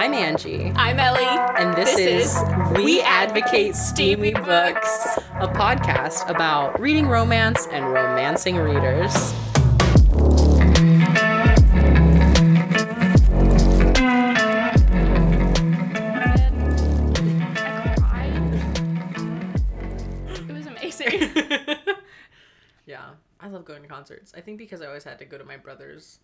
[0.00, 0.72] I'm Angie.
[0.76, 1.20] I'm Ellie.
[1.58, 2.34] And this, is,
[2.74, 9.14] We Advocate Steamy Books, a podcast about reading romance and romancing readers.
[20.48, 21.30] It was amazing.
[22.86, 24.32] yeah, I love going to concerts.
[24.34, 26.20] I think because I always had to go to my brother's.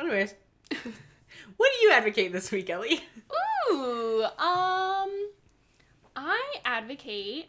[0.00, 0.36] Anyways,
[1.56, 3.00] what do you advocate this week, Ellie?
[3.72, 5.30] Ooh, um,
[6.16, 7.48] I advocate.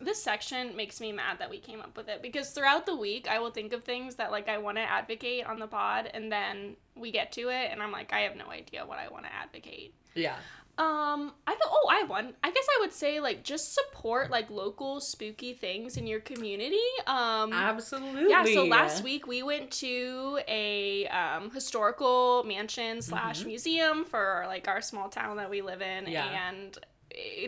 [0.00, 3.26] This section makes me mad that we came up with it because throughout the week
[3.28, 6.30] I will think of things that like I want to advocate on the pod, and
[6.30, 9.24] then we get to it, and I'm like, I have no idea what I want
[9.24, 9.94] to advocate.
[10.14, 10.36] Yeah.
[10.78, 12.34] Um, I thought, oh, I have one.
[12.44, 16.78] I guess I would say like just support like local spooky things in your community.
[17.06, 18.30] Um, Absolutely.
[18.30, 18.44] yeah.
[18.44, 24.80] So last week we went to a um, historical mansion slash museum for like our
[24.80, 26.12] small town that we live in, Mm-hmm.
[26.12, 26.48] Yeah.
[26.50, 26.78] and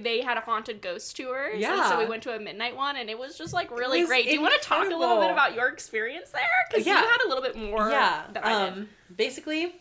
[0.03, 1.53] they had a haunted ghost tours.
[1.53, 1.89] And Yeah.
[1.89, 4.25] so we went to a midnight one, and it was just like really great.
[4.27, 6.43] Do you want to talk a little bit about your experience there?
[6.69, 7.01] Because Yeah.
[7.01, 7.89] you had a little bit more.
[7.91, 8.73] yeah Than I did.
[8.73, 9.80] um basically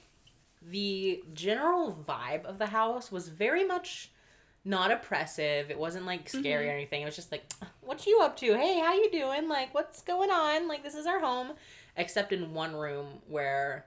[0.69, 4.11] the general vibe of the house was very much
[4.65, 5.71] not oppressive.
[5.71, 6.69] It wasn't like scary Mm-hmm.
[6.69, 7.01] or anything.
[7.01, 7.43] It was just like
[7.81, 8.53] what you up to?
[8.55, 9.47] Hey how you doing?
[9.47, 10.67] Like what's going on?
[10.67, 11.53] Like this is our home.
[11.97, 13.85] Except in one room where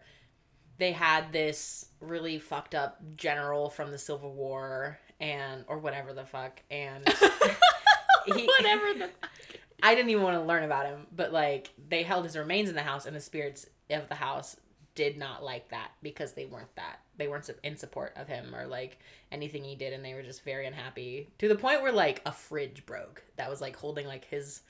[0.79, 6.25] they had this really fucked up general from the civil war and or whatever the
[6.25, 7.07] fuck and
[8.27, 9.11] he, Whatever the.
[9.85, 12.75] I didn't even want to learn about him, but like they held his remains in
[12.77, 14.57] the house, and the spirits of the house
[14.95, 18.67] did not like that because they weren't that they weren't in support of him or
[18.67, 18.98] like
[19.31, 22.33] anything he did, and they were just very unhappy to the point where like a
[22.33, 24.63] fridge broke that was like holding like his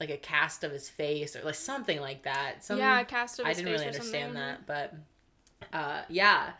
[0.00, 2.64] like a cast of his face or like something like that.
[2.64, 4.94] Some, yeah, a cast of I didn't really understand that, but
[5.72, 6.50] uh, yeah.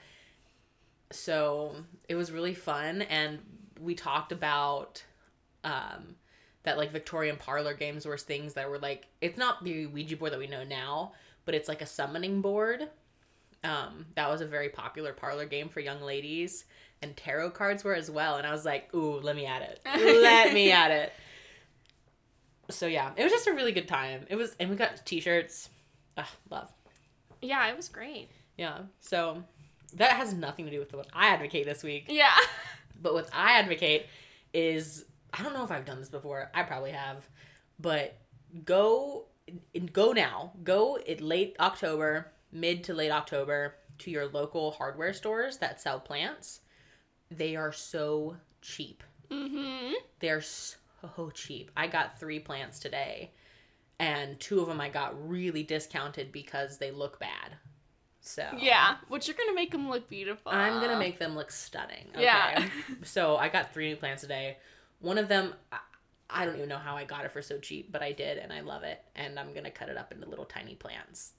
[1.10, 1.74] So
[2.08, 3.40] it was really fun, and
[3.80, 5.02] we talked about
[5.64, 6.14] um,
[6.62, 10.32] that like Victorian parlor games were things that were like it's not the Ouija board
[10.32, 11.12] that we know now,
[11.44, 12.88] but it's like a summoning board.
[13.64, 16.64] Um, that was a very popular parlor game for young ladies,
[17.00, 18.36] and tarot cards were as well.
[18.36, 19.80] And I was like, "Ooh, let me at it!
[19.86, 21.12] Let me at it!"
[22.70, 24.26] So yeah, it was just a really good time.
[24.28, 25.68] It was, and we got t-shirts.
[26.16, 26.70] Ugh, love.
[27.40, 28.28] Yeah, it was great.
[28.56, 28.78] Yeah.
[29.00, 29.42] So
[29.94, 32.06] that has nothing to do with what I advocate this week.
[32.08, 32.34] Yeah.
[33.00, 34.06] But what I advocate
[34.54, 36.52] is I don't know if I've done this before.
[36.54, 37.28] I probably have.
[37.80, 38.16] But
[38.64, 39.24] go
[39.92, 40.52] go now.
[40.64, 46.00] Go in late October, mid to late October to your local hardware stores that sell
[46.00, 46.60] plants.
[47.30, 49.02] They are so cheap.
[49.30, 49.94] mm-hmm.
[50.20, 51.70] They're so cheap.
[51.76, 53.32] I got 3 plants today
[54.02, 57.56] and two of them I got really discounted because they look bad.
[58.20, 60.50] So Yeah, which you're gonna make them look beautiful.
[60.52, 62.08] I'm gonna make them look stunning.
[62.12, 62.24] Okay?
[62.24, 62.68] Yeah.
[63.04, 64.58] so I got three new plants today.
[64.98, 65.54] One of them,
[66.32, 68.52] I, don't even know how I got it for so cheap, but I did, and
[68.52, 69.02] I love it.
[69.16, 71.32] And I'm gonna cut it up into little tiny plants.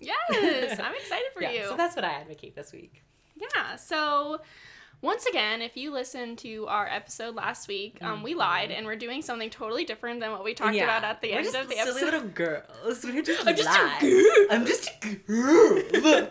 [0.00, 1.52] Yes, I'm excited for yeah.
[1.52, 1.64] you.
[1.64, 3.02] So that's what I advocate this week.
[3.36, 3.76] yeah.
[3.76, 4.40] So
[5.00, 8.96] once again, if you listened to our episode last week, um, we lied and we're
[8.96, 11.68] doing something totally different than what we talked about at the We're end just of
[11.68, 12.04] the silly episode.
[12.04, 13.04] little girls.
[13.04, 14.46] We're just I'm just a girl.
[14.50, 16.28] I'm just a girl.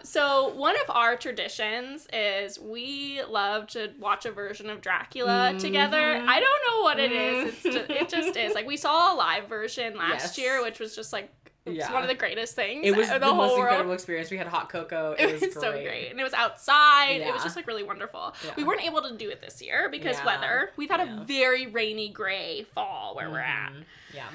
[0.00, 5.54] um, so one of our traditions is we love to watch a version of Dracula
[5.58, 5.96] together.
[5.98, 6.28] Mm-hmm.
[6.28, 7.54] I don't know what it is.
[7.54, 8.54] It's just, it just is.
[8.54, 10.38] Like we saw a live version last Yes.
[10.38, 11.30] year, which was just like
[11.66, 11.92] it's Yeah.
[11.92, 12.86] one of the greatest things.
[12.86, 13.64] it was the, the, whole most world.
[13.64, 14.30] incredible experience.
[14.30, 15.12] We had hot cocoa.
[15.18, 15.62] It, It was, was great.
[15.62, 16.10] so great.
[16.10, 17.20] And it was outside.
[17.20, 18.34] It was just like really wonderful.
[18.44, 18.52] Yeah.
[18.56, 20.24] We weren't able to do it this year because Yeah.
[20.26, 20.70] weather.
[20.76, 21.20] We've had Yeah.
[21.20, 23.72] a very rainy gray fall where we're at.
[23.72, 23.84] Mhm.
[24.14, 24.26] Yeah.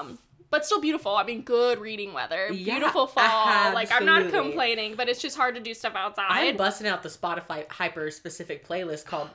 [0.00, 0.18] Um
[0.50, 1.14] but still beautiful.
[1.16, 2.48] I mean, good reading weather.
[2.52, 3.72] Yeah, beautiful fall.
[3.72, 6.26] Like I'm not complaining, but it's just hard to do stuff outside.
[6.28, 9.30] I'm busting out the Spotify hyper specific playlist called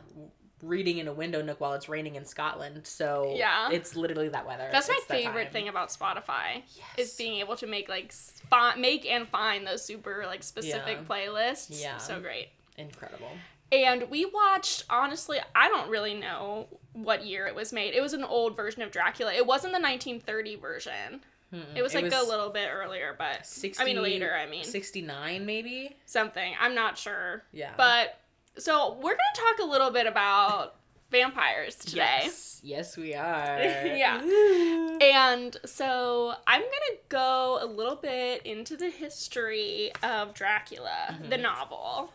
[0.62, 2.88] Reading in a Window Nook While It's Raining in Scotland.
[2.88, 3.70] So Yeah.
[3.72, 4.68] it's literally that weather.
[4.72, 6.86] That's my It's that favorite thing about Spotify Yes.
[6.98, 11.16] is being able to make like fi- make and find those super like specific Yeah.
[11.16, 11.82] playlists.
[11.82, 11.98] Yeah.
[11.98, 12.50] So great.
[12.78, 13.32] Incredible.
[13.72, 17.94] And we watched, honestly, I don't really know what year it was made.
[17.94, 19.34] It was an old version of Dracula.
[19.34, 21.22] It wasn't the 1930 version.
[21.52, 21.76] Hmm.
[21.76, 25.46] It was like a little bit earlier, but 60, I mean later, I mean 69
[25.46, 25.96] maybe?
[26.06, 26.54] something.
[26.60, 27.44] I'm not sure.
[27.52, 27.72] Yeah.
[27.78, 28.20] But
[28.58, 30.76] so we're going to talk a little bit about
[31.12, 32.22] vampires today.
[32.24, 33.60] Yes, yes we are.
[33.62, 34.24] Yeah.
[34.24, 34.98] Ooh.
[35.00, 41.36] And so I'm going to go a little bit into the history of Dracula, the
[41.36, 41.44] mm-hmm.
[41.44, 42.14] novel.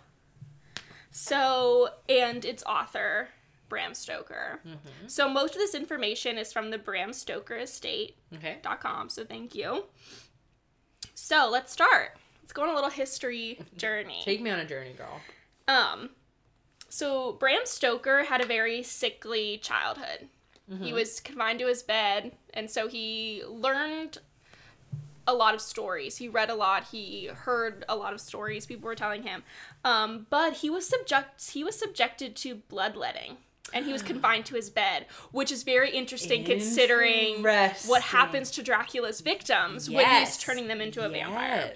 [1.10, 3.28] So, and its author,
[3.68, 4.60] Bram Stoker.
[5.06, 8.58] So most of this information is from the Bram Stoker Estate Okay.
[8.62, 9.08] Dot com.
[9.08, 9.84] So thank you.
[11.14, 12.16] So let's start.
[12.42, 14.22] Let's go on a little history journey.
[14.24, 15.20] Take me on a journey, girl.
[15.68, 16.10] Um,
[16.88, 20.28] so Bram Stoker had a very sickly childhood.
[20.70, 20.84] Mm-hmm.
[20.84, 24.18] He was confined to his bed, and so he learned
[25.30, 26.16] a lot of stories.
[26.16, 26.88] He read a lot.
[26.90, 29.42] He heard a lot of stories people were telling him.
[29.84, 33.36] Um, but he was subject he was subjected to bloodletting.
[33.72, 37.42] And he was confined to his bed, which is very interesting considering
[37.86, 41.72] what happens to Dracula's victims when he's turning them into a vampire.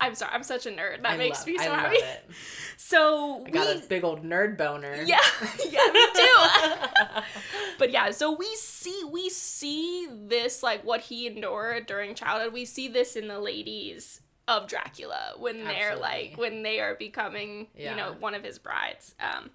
[0.00, 1.02] I'm sorry, I'm such a nerd.
[1.02, 1.96] That I makes love- me so I love happy.
[1.96, 2.30] it.
[2.76, 5.02] So I got we a big old nerd boner.
[5.04, 5.18] Yeah,
[5.70, 7.22] yeah, me too.
[7.78, 12.52] but yeah, so we see we see this like what he endured during childhood.
[12.52, 17.68] We see this in the ladies of Dracula when they're like when they are becoming
[17.76, 17.90] Yeah.
[17.90, 19.14] you know one of his brides.
[19.20, 19.50] Um,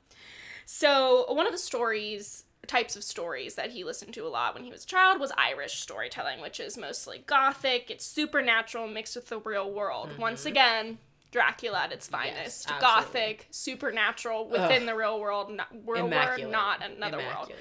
[0.66, 4.64] so one of the stories types of stories that he listened to a lot when
[4.64, 7.90] he was a child was Irish storytelling, which is mostly gothic.
[7.90, 10.10] It's supernatural mixed with the real world.
[10.10, 10.22] Mm-hmm.
[10.22, 10.98] Once again.
[11.32, 12.72] Dracula at its finest.
[12.72, 12.82] absolutely.
[12.82, 16.50] Gothic, supernatural within the real world, not, real world, Immaculate.
[16.50, 17.52] not another world.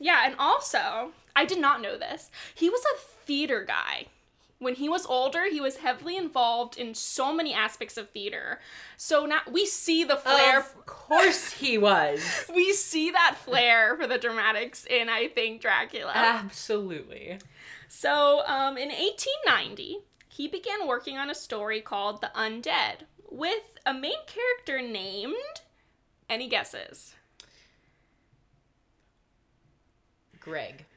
[0.00, 2.30] Yeah, and also, I did not know this.
[2.54, 4.06] He was a theater guy.
[4.58, 8.60] When he was older, he was heavily involved in so many aspects of theater.
[8.96, 10.60] So now we see the flair.
[10.60, 12.44] Of course he was.
[12.54, 16.12] we see that flair for the dramatics in, I think, Dracula.
[16.14, 17.38] Absolutely.
[17.88, 19.98] So, um, in 1890,
[20.28, 25.34] he began working on a story called The Undead with a main character named.
[26.28, 27.14] Any guesses?
[30.40, 30.86] Greg.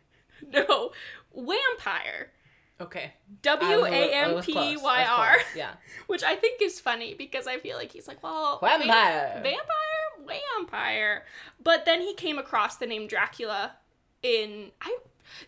[0.53, 0.91] No,
[1.35, 2.31] Vampire.
[2.79, 3.11] Okay.
[3.41, 5.35] W A M P Y R.
[5.55, 5.71] Yeah.
[6.07, 9.41] Which I think is funny because I feel like he's like, well, va- Vampire.
[9.43, 11.23] vampire, vampire.
[11.63, 13.73] But then he came across the name Dracula
[14.21, 14.97] in I.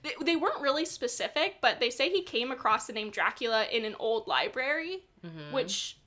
[0.04, 3.86] They, they weren't really specific, but they say he came across the name Dracula in
[3.86, 5.04] an old library,
[5.52, 5.98] which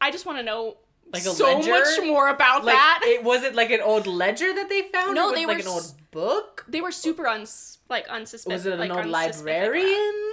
[0.00, 1.14] I just want to know Mm-hmm.
[1.14, 1.70] Like a so ledger?
[1.70, 3.00] much more about Like that.
[3.04, 5.14] it was it like an old ledger that they found?
[5.14, 6.64] No, they like were an old book.
[6.66, 8.64] they were super uns like unsuspicious.
[8.64, 9.60] Was it an like, old unsuspicious about it.
[9.62, 10.25] librarian?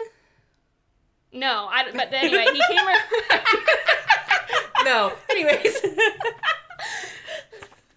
[1.44, 1.92] No, I.
[1.92, 2.88] But anyway, he came.
[2.88, 5.14] ar- no.
[5.30, 5.76] Anyways.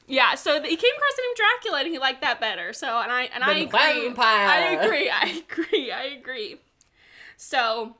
[0.08, 2.72] Yeah, so he came across the name Dracula and he liked that better.
[2.72, 3.66] So and I and I agree.
[3.66, 4.48] vampire.
[4.48, 5.10] I agree.
[5.10, 5.90] I agree.
[5.90, 6.60] I agree.
[7.36, 7.96] So,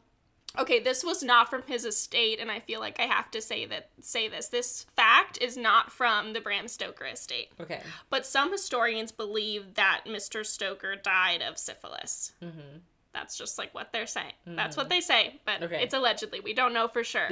[0.57, 3.67] okay, this was not from his estate, and I feel like I have to say
[3.67, 4.47] that say this.
[4.49, 7.81] This fact is not from the Bram Stoker estate, okay.
[8.09, 10.47] but some historians believe that Mr.
[10.47, 12.35] Stoker died of syphilis.
[12.41, 12.79] Mm-hmm.
[13.17, 14.35] That's just like what they're saying.
[14.47, 15.83] That's what they say, but Okay.
[15.83, 16.41] it's allegedly.
[16.41, 17.29] We don't know for sure.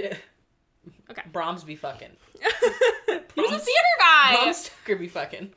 [1.11, 1.23] Okay.
[1.31, 2.17] Brahms be fucking.
[2.41, 4.35] he was a theater guy.
[4.43, 5.53] Bram Stoker be fucking.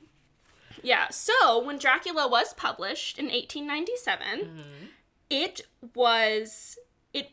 [0.84, 4.86] Yeah, so when Dracula was published in 1897, Mm-hmm.
[5.30, 5.62] it
[5.96, 6.78] was
[7.14, 7.32] it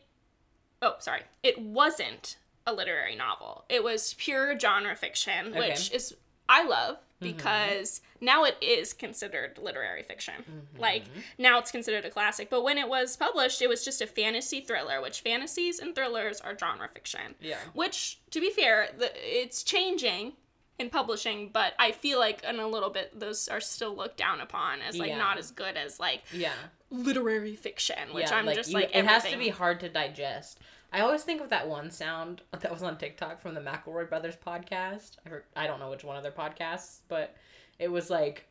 [0.81, 1.23] Oh, sorry.
[1.43, 3.65] It wasn't a literary novel.
[3.69, 5.59] It was pure genre fiction, Okay.
[5.59, 6.15] which is
[6.47, 7.25] I love mm-hmm.
[7.25, 10.35] because now it is considered literary fiction.
[10.39, 10.81] Mm-hmm.
[10.81, 11.03] Like
[11.37, 14.61] now it's considered a classic, but when it was published, it was just a fantasy
[14.61, 17.35] thriller, which fantasies and thrillers are genre fiction.
[17.41, 17.57] Yeah.
[17.73, 20.33] Which, to be fair, the, it's changing
[20.77, 24.41] in publishing, but I feel like in a little bit those are still looked down
[24.41, 25.17] upon as like Yeah.
[25.17, 26.51] not as good as like Yeah.
[26.89, 30.59] literary fiction, which yeah, I'm just you- like it has to be hard to digest.
[30.95, 34.37] I always think of that one sound that was on TikTok from the McElroy Brothers
[34.37, 35.17] podcast.
[35.25, 37.35] I, heard, I don't know which one of their podcasts, but
[37.79, 38.47] it was like,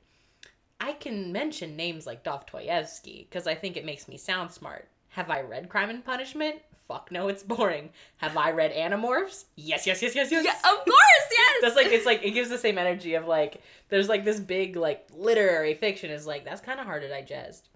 [0.78, 4.88] I can mention names like Dostoevsky because I think it makes me sound smart.
[5.08, 6.56] Have I read Crime and Punishment?
[6.86, 7.88] Fuck no, it's boring.
[8.18, 9.44] Have I read Animorphs?
[9.56, 10.44] Yes, yes, yes, yes, yes.
[10.44, 10.96] Yeah, of course,
[11.30, 11.52] yes.
[11.62, 14.76] That's like it's like it gives the same energy of like there's like this big
[14.76, 17.70] like literary fiction is like that's kind of hard to digest.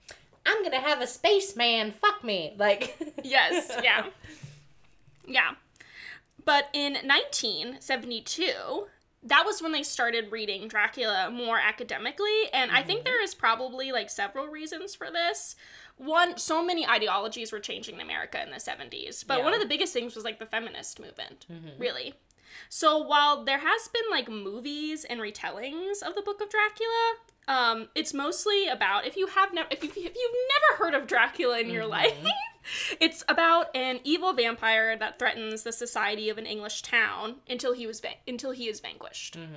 [0.44, 4.04] I'm gonna have a spaceman fuck me like yes, yeah.
[5.28, 5.52] Yeah.
[6.44, 8.86] But in 1972,
[9.22, 13.04] that was when they started reading Dracula more academically, and I think mm-hmm.
[13.04, 15.56] there is probably like several reasons for this.
[15.96, 19.66] One, so many ideologies were changing in America in the 70s, but one of the
[19.66, 21.78] biggest things was like the feminist movement, mm-hmm.
[21.78, 22.14] really.
[22.68, 27.16] So while there has been like movies and retellings of the Book of Dracula,
[27.48, 31.08] um, it's mostly about if you have never if, you, if you've never heard of
[31.08, 31.90] Dracula in your mm-hmm.
[31.90, 32.26] life,
[33.00, 37.86] it's about an evil vampire that threatens the society of an English town until he
[37.86, 39.38] was va- until he is vanquished.
[39.38, 39.54] Mm-hmm.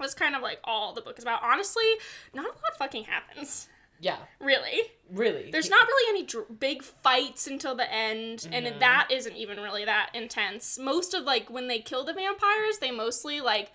[0.00, 1.42] That's kind of like all the book is about.
[1.42, 1.84] Honestly,
[2.32, 3.68] not a lot fucking happens.
[4.00, 4.80] yeah Really,
[5.10, 8.78] really there's not really any dr- big fights until the end, and mm-hmm.
[8.78, 10.78] that isn't even really that intense.
[10.78, 13.70] Most of like when they kill the vampires, they mostly like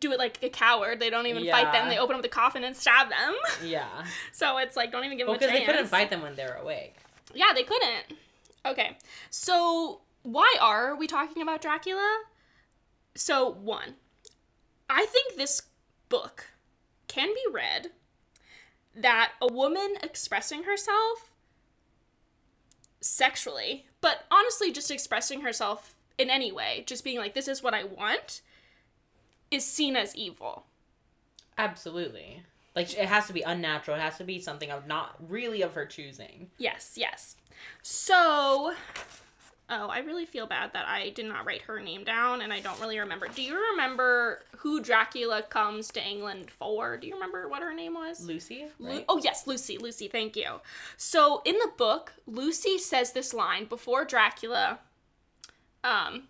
[0.00, 1.00] do it like a coward.
[1.00, 1.88] They don't even fight them.
[1.88, 3.34] They open up the coffin and stab them.
[3.64, 5.66] yeah so it's like don't even give well them a because chance.
[5.66, 6.96] they couldn't fight them when they're awake
[7.34, 8.18] Yeah, they couldn't.
[8.64, 8.96] Okay.
[9.30, 12.22] So, why are we talking about Dracula?
[13.14, 13.94] So, one,
[14.90, 15.62] I think this
[16.08, 16.46] book
[17.08, 17.88] can be read
[18.94, 21.30] that a woman expressing herself
[23.00, 27.74] sexually, but honestly just expressing herself in any way, just being like, this is what
[27.74, 28.40] I want,
[29.50, 30.64] is seen as evil.
[31.58, 32.42] Absolutely.
[32.74, 33.96] Like it has to be unnatural.
[33.96, 36.50] It has to be something of not really of her choosing.
[36.58, 37.36] Yes, yes.
[37.82, 38.74] So,
[39.70, 42.60] oh, I really feel bad that I did not write her name down and I
[42.60, 43.28] don't really remember.
[43.28, 46.98] Do you remember who Dracula comes to England for?
[46.98, 48.26] Do you remember what her name was?
[48.26, 49.78] Lucy, Lu- oh, yes, Lucy.
[49.78, 50.60] Lucy, thank you.
[50.98, 54.80] So, in the book, Lucy says this line before Dracula
[55.84, 56.24] um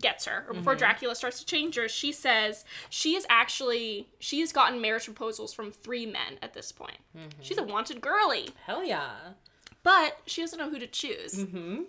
[0.00, 1.88] gets her or before Dracula starts to change her.
[1.88, 6.72] She says she is actually she has gotten marriage proposals from 3 men at this
[6.72, 6.98] point.
[7.40, 9.10] She's a wanted girly, Hell yeah.
[9.82, 11.34] but she doesn't know who to choose.
[11.34, 11.82] Mm-hmm.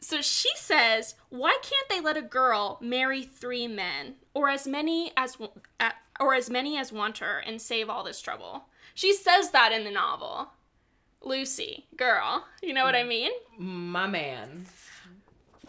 [0.00, 5.12] So she says, "Why can't they let a girl marry three men, or as many
[5.16, 5.36] as
[5.78, 9.70] uh, or as many as want her, and save all this trouble?" She says that
[9.72, 10.48] in the novel.
[11.24, 13.30] Lucy, girl, you know what I mean?
[13.56, 14.66] My man.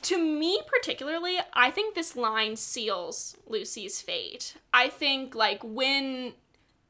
[0.03, 4.55] To me particularly, I think this line seals Lucy's fate.
[4.73, 6.33] I think like when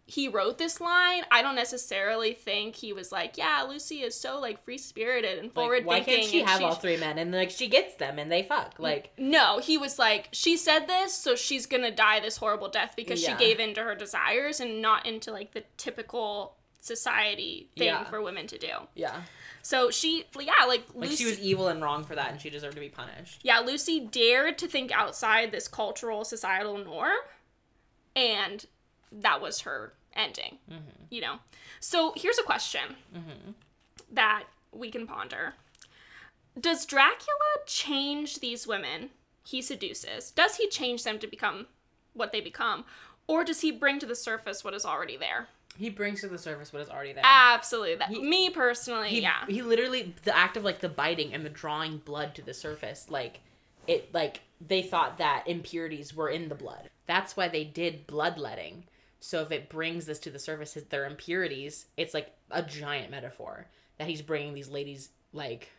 [0.06, 4.38] he wrote this line, I don't necessarily think he was like, "Yeah, Lucy is so
[4.40, 7.18] like free spirited and forward Like, why thinking." can't she have she's- all three men
[7.18, 8.76] and like she gets them and they fuck?
[8.80, 12.96] Like No, he was like, she said this, so she's gonna die this horrible death
[12.98, 13.38] because Yeah.
[13.38, 18.04] she gave in to her desires and not into like the typical society thing Yeah.
[18.04, 18.74] for women to do.
[18.94, 19.22] yeah.
[19.62, 22.50] So she, yeah, like, Like Lucy, she was evil and wrong for that and she
[22.50, 23.40] deserved to be punished.
[23.44, 27.16] yeah, Lucy dared to think outside this cultural societal norm,
[28.16, 28.66] and
[29.14, 30.58] that was her ending.
[30.70, 31.06] Mm-hmm.
[31.10, 31.36] You know.
[31.80, 33.52] So here's a question mm-hmm.
[34.12, 35.54] that we can ponder:
[36.60, 39.12] Does Dracula change these women
[39.46, 40.32] he seduces?
[40.32, 41.68] Does he change them to become
[42.14, 42.84] what they become,
[43.28, 45.48] or does he bring to the surface what is already there?
[45.78, 47.24] He brings to the surface what is already there.
[47.26, 47.96] Absolutely.
[47.96, 49.46] That, me personally, he, yeah.
[49.48, 53.08] he literally the act of like the biting and the drawing blood to the surface
[53.10, 53.40] like
[53.88, 58.84] it like they thought that impurities were in the blood that's why they did bloodletting
[59.20, 63.68] so if it brings this to the surface their impurities it's like a giant metaphor
[63.98, 65.70] that he's bringing these ladies like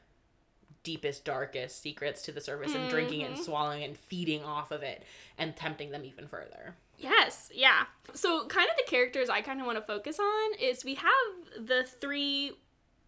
[0.82, 3.44] deepest darkest secrets to the surface and drinking it and mm-hmm.
[3.44, 5.02] swallowing it and feeding off of it
[5.38, 7.84] and tempting them even further Yes, yeah.
[8.14, 11.66] So, kind of the characters I kind of want to focus on is we have
[11.66, 12.52] the three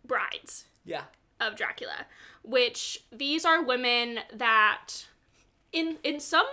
[0.04, 1.04] brides yeah
[1.40, 2.06] of Dracula,
[2.42, 5.06] which these are women that
[5.72, 6.46] in in some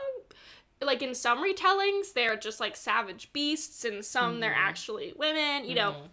[0.82, 4.60] like in some retellings they're just like savage beasts and some they're mm-hmm.
[4.60, 5.92] actually women, you know.
[5.92, 6.06] Mm-hmm.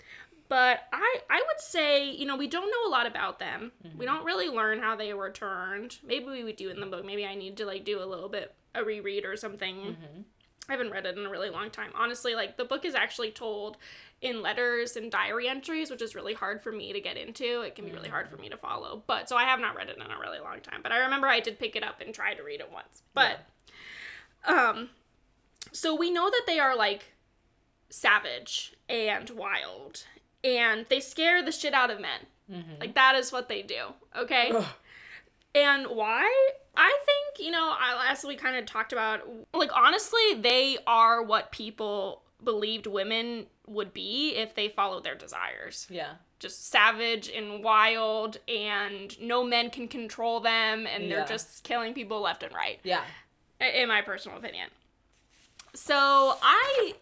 [0.48, 3.72] But I I would say, you know, we don't know a lot about them.
[3.82, 4.02] We mm-hmm.
[4.02, 5.98] don't really learn how they were turned.
[6.04, 7.04] Maybe we would do in the book.
[7.04, 9.96] Maybe I need to like do a little bit a reread or something.
[10.70, 11.90] I haven't read it in a really long time.
[11.96, 13.76] Honestly, like the book is actually told
[14.22, 17.62] in letters and diary entries, which is really hard for me to get into.
[17.62, 19.02] It can be really hard for me to follow.
[19.06, 20.80] But so I have not read it in a really long time.
[20.82, 23.02] But I remember I did pick it up and try to read it once.
[23.14, 23.40] But
[24.46, 24.90] um
[25.72, 27.12] so we know that they are like
[27.88, 30.04] savage and wild
[30.44, 32.20] and they scare the shit out of men.
[32.80, 33.94] Like that is what they do.
[34.16, 34.50] Okay?
[34.54, 34.64] Ugh.
[35.54, 36.50] And why?
[36.76, 41.22] I think, you know, I- as we kind of talked about, like, honestly, they are
[41.22, 45.86] what people believed women would be if they followed their desires.
[45.90, 51.92] yeah Just savage and wild, and no men can control them, and they're just killing
[51.92, 53.04] people left and right, yeah
[53.60, 54.70] in my personal opinion.
[55.74, 56.94] So, I.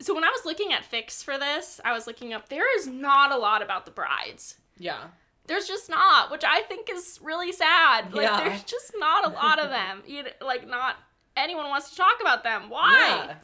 [0.00, 2.86] So, when I was looking at fics for this, I was looking up, there is
[2.86, 5.04] not a lot about the brides yeah
[5.46, 8.12] there's just not, which I think is really sad.
[8.14, 8.44] Like Yeah.
[8.48, 10.02] there's just not a lot of them.
[10.06, 10.96] You like not
[11.36, 12.68] anyone wants to talk about them.
[12.70, 13.26] Why?
[13.28, 13.34] yeah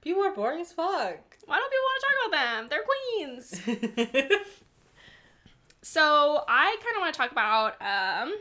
[0.00, 2.68] people are boring as fuck Why don't people want to talk about them?
[2.68, 4.54] They're queens.
[5.82, 7.72] so I kind of want to talk about.
[7.80, 8.34] Um,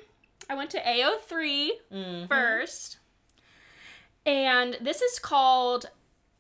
[0.50, 2.28] I went to AO3 Mhm.
[2.28, 2.98] first,
[4.26, 5.90] and this is called.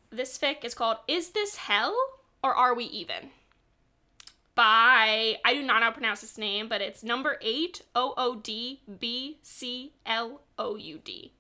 [0.10, 1.96] This fic is called "Is This Hell
[2.44, 3.32] or Are We Even?"
[4.56, 8.14] By I do not know how to pronounce this name, but it's number eight O
[8.18, 11.34] O D B C L O U D.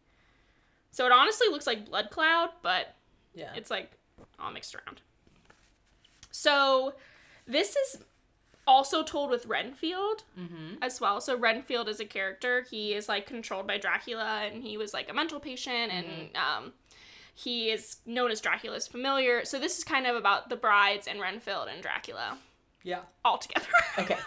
[0.91, 2.95] So it honestly looks like Blood Cloud, but
[3.35, 3.91] yeah it's like
[4.39, 5.01] all mixed around.
[6.31, 6.95] So
[7.45, 8.03] this is
[8.65, 10.75] also told with Renfield mm-hmm.
[10.81, 11.21] as well.
[11.21, 12.65] So Renfield is a character.
[12.69, 16.05] He is like controlled by Dracula, and he was like a mental patient, and
[16.35, 16.73] um,
[17.33, 19.45] he is known as Dracula's familiar.
[19.45, 22.37] So this is kind of about the brides and Renfield and Dracula
[22.83, 23.67] yeah all together.
[23.99, 24.17] okay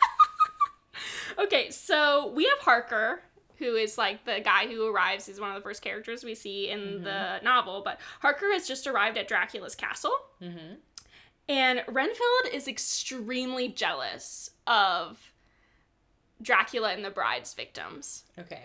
[1.39, 3.21] Okay, so we have Harker,
[3.59, 5.27] who is like the guy who arrives.
[5.27, 7.83] He's one of the first characters we see in the novel.
[7.85, 10.15] But Harker has just arrived at Dracula's castle.
[10.43, 10.75] Mm-hmm.
[11.49, 15.33] And Renfield is extremely jealous of
[16.41, 18.25] Dracula and the bride's victims.
[18.39, 18.63] Okay.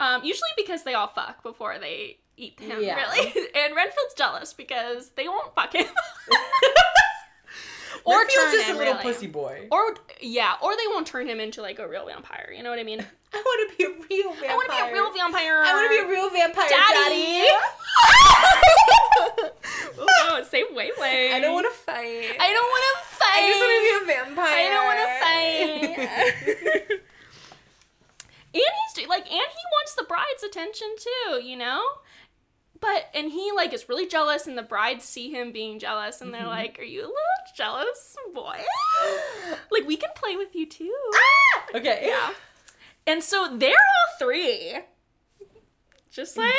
[0.00, 2.96] Um, usually because they all fuck before they eat him, Yeah.
[2.96, 3.28] really.
[3.54, 5.86] And Renfield's jealous because they won't fuck him.
[8.04, 9.04] or turn just him, a little really.
[9.04, 9.68] pussy boy.
[9.70, 12.52] Or yeah, or they won't turn him into like a real vampire.
[12.56, 13.00] You know what I mean?
[13.32, 14.50] I want to be a real vampire.
[14.50, 15.62] I want to be a real vampire.
[15.64, 17.44] I want to be a real vampire, daddy.
[17.44, 17.68] daddy.
[19.98, 21.34] oh, same wavelength.
[21.34, 22.36] I don't want to fight.
[22.40, 23.28] I don't want to fight.
[23.34, 24.48] I just want to be a vampire.
[24.48, 27.00] I don't want to fight.
[28.54, 31.82] and he's like, and he wants the bride's attention too, you know.
[32.80, 36.32] But and he like is really jealous, and the brides see him being jealous, and
[36.32, 36.48] they're Mm-hmm.
[36.50, 37.14] like, "Are you a little
[37.56, 38.56] jealous, boy?
[39.70, 40.94] like we can play with you too."
[41.74, 42.04] okay.
[42.08, 42.32] Yeah.
[43.06, 44.78] And so they're all three,
[46.10, 46.54] just like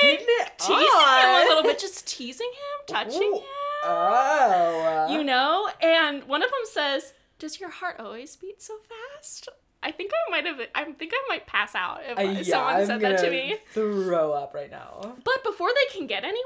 [0.58, 3.36] teasing him a little bit, just teasing him, touching Ooh.
[3.36, 3.44] him
[3.86, 5.08] Oh.
[5.10, 9.48] you know and one of them says does your heart always beat so fast
[9.84, 12.74] i think i might have i think i might pass out if Uh, yeah, someone
[12.76, 15.16] I'm said that to me throw up right now.
[15.24, 16.44] but before they can get anywhere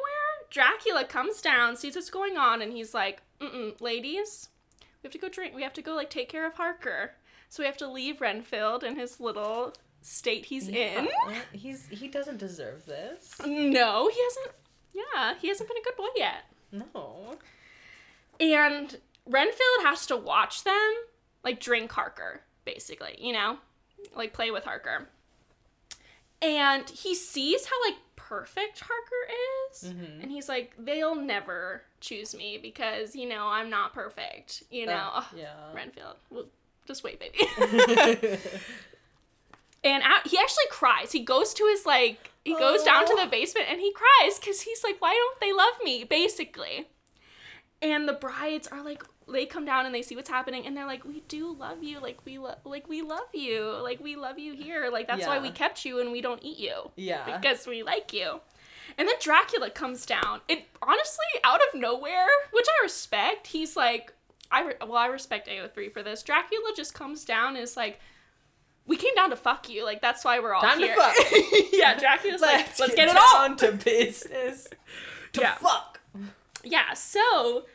[0.51, 4.49] dracula comes down sees what's going on and he's like Mm-mm, ladies
[5.01, 7.11] we have to go drink we have to go like take care of harker
[7.49, 12.07] so we have to leave renfield in his little state he's in Uh, He's he
[12.07, 13.35] doesn't deserve this.
[13.45, 14.55] no he hasn't
[14.93, 17.37] yeah he hasn't been a good boy yet No.
[18.39, 20.93] And Renfield has to watch them
[21.43, 23.57] like drink Harker, basically, you know?
[24.15, 25.07] Like play with Harker.
[26.41, 29.83] And he sees how like perfect Harker is.
[29.93, 30.23] Mhm.
[30.23, 34.63] And he's like, they'll never choose me because, you know, I'm not perfect.
[34.69, 35.09] You know?
[35.13, 35.53] Uh, yeah.
[35.73, 36.15] Renfield.
[36.29, 36.45] Well,
[36.85, 37.39] just wait, baby.
[39.83, 41.11] and at, he actually cries.
[41.11, 43.23] He goes to his like he goes down to Oh.
[43.23, 46.03] the basement and he cries because he's like, why don't they love me?
[46.03, 46.87] Basically.
[47.81, 50.85] And the brides are like, they come down and they see what's happening and they're
[50.85, 54.37] like, we do love you, like we love, like we love you, like we love
[54.39, 57.23] you here, like that's why we kept you and we don't eat you yeah.
[57.25, 58.39] because we like you.
[58.97, 60.41] And then Dracula comes down.
[60.47, 63.47] It honestly out of nowhere, which I respect.
[63.47, 64.13] He's like,
[64.51, 66.21] I re- well, I respect AO3 for this.
[66.21, 67.99] Dracula just comes down and is like,
[68.85, 69.83] we came down to fuck you.
[69.83, 70.95] Like that's why we're all Time to here.
[70.95, 71.15] fuck.
[71.71, 73.55] yeah, Dracula's like, let's get, it on.
[73.57, 74.67] to business.
[75.33, 75.55] To Yeah.
[75.55, 75.99] fuck.
[76.63, 77.65] Yeah, so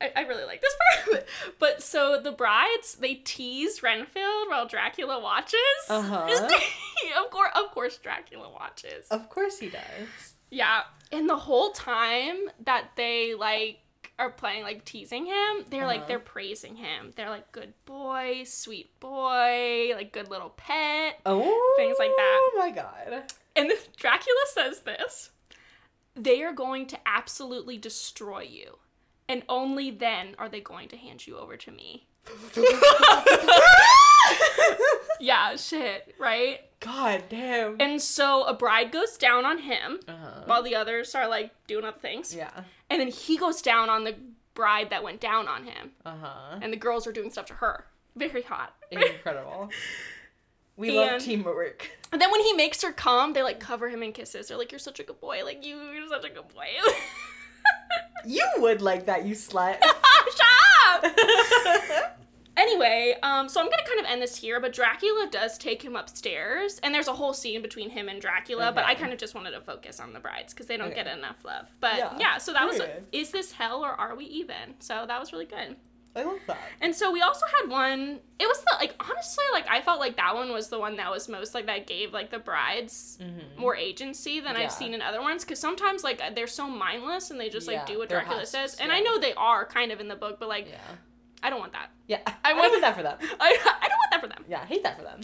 [0.00, 0.74] I, I really like this
[1.06, 1.26] part.
[1.58, 5.58] but so the brides they tease Renfield while Dracula watches.
[5.88, 6.26] Uh-huh.
[7.24, 9.06] of course, of course, Dracula watches.
[9.10, 10.34] Of course he does.
[10.50, 10.82] Yeah,
[11.12, 13.80] and the whole time that they like
[14.18, 16.08] are playing like teasing him, they're like Uh-huh.
[16.08, 17.12] they're praising him.
[17.16, 21.20] They're like good boy, sweet boy, like good little pet.
[21.26, 21.74] Oh.
[21.76, 22.38] Things like that.
[22.40, 23.24] Oh my god.
[23.56, 25.30] And Dracula says this.
[26.14, 28.78] They are going to absolutely destroy you.
[29.28, 32.06] And only then are they going to hand you over to me.
[35.20, 36.60] Yeah, shit, right?
[36.80, 37.76] God damn.
[37.80, 40.42] And so a bride goes down on him uh-huh.
[40.46, 42.34] while the others are like doing other things.
[42.34, 42.50] Yeah.
[42.90, 44.14] And then he goes down on the
[44.54, 45.90] bride that went down on him.
[46.04, 46.58] Uh-huh.
[46.62, 47.86] And the girls are doing stuff to her.
[48.16, 48.74] Very hot.
[48.90, 49.70] Incredible.
[50.76, 51.90] We love teamwork.
[52.12, 54.46] And then when he makes her come, they like cover him in kisses.
[54.46, 55.44] They're like, You're such a good boy.
[55.44, 56.66] Like, you, you're such a good boy.
[58.26, 59.78] You would like that, you slut.
[59.82, 61.04] Shut up!
[62.58, 65.94] Anyway, um, so I'm gonna kind of end this here, but Dracula does take him
[65.94, 68.72] upstairs, and there's a whole scene between him and Dracula.
[68.74, 71.04] But I kind of just wanted to focus on the brides because they don't Okay.
[71.04, 71.70] get enough love.
[71.78, 72.80] But Yeah, yeah, so that was
[73.12, 74.74] is this hell or are we even?
[74.80, 75.76] So that was really good.
[76.18, 76.58] I love that.
[76.80, 78.20] And so we also had one.
[78.38, 81.10] It was the like honestly like I felt like that one was the one that
[81.10, 83.60] was most like that gave like the brides Mm-hmm.
[83.60, 84.62] more agency than Yeah.
[84.64, 87.76] I've seen in other ones because sometimes like they're so mindless and they just like
[87.76, 88.96] Yeah, do what Dracula husks, says, and yeah.
[88.96, 90.68] I know they are kind of in the book, but like.
[91.40, 91.90] I don't want that.
[92.08, 92.18] Yeah.
[92.26, 93.16] I I, want- want that for them.
[93.40, 93.46] I,
[93.80, 94.44] I don't want that for them.
[94.48, 95.20] Yeah, I hate that for them.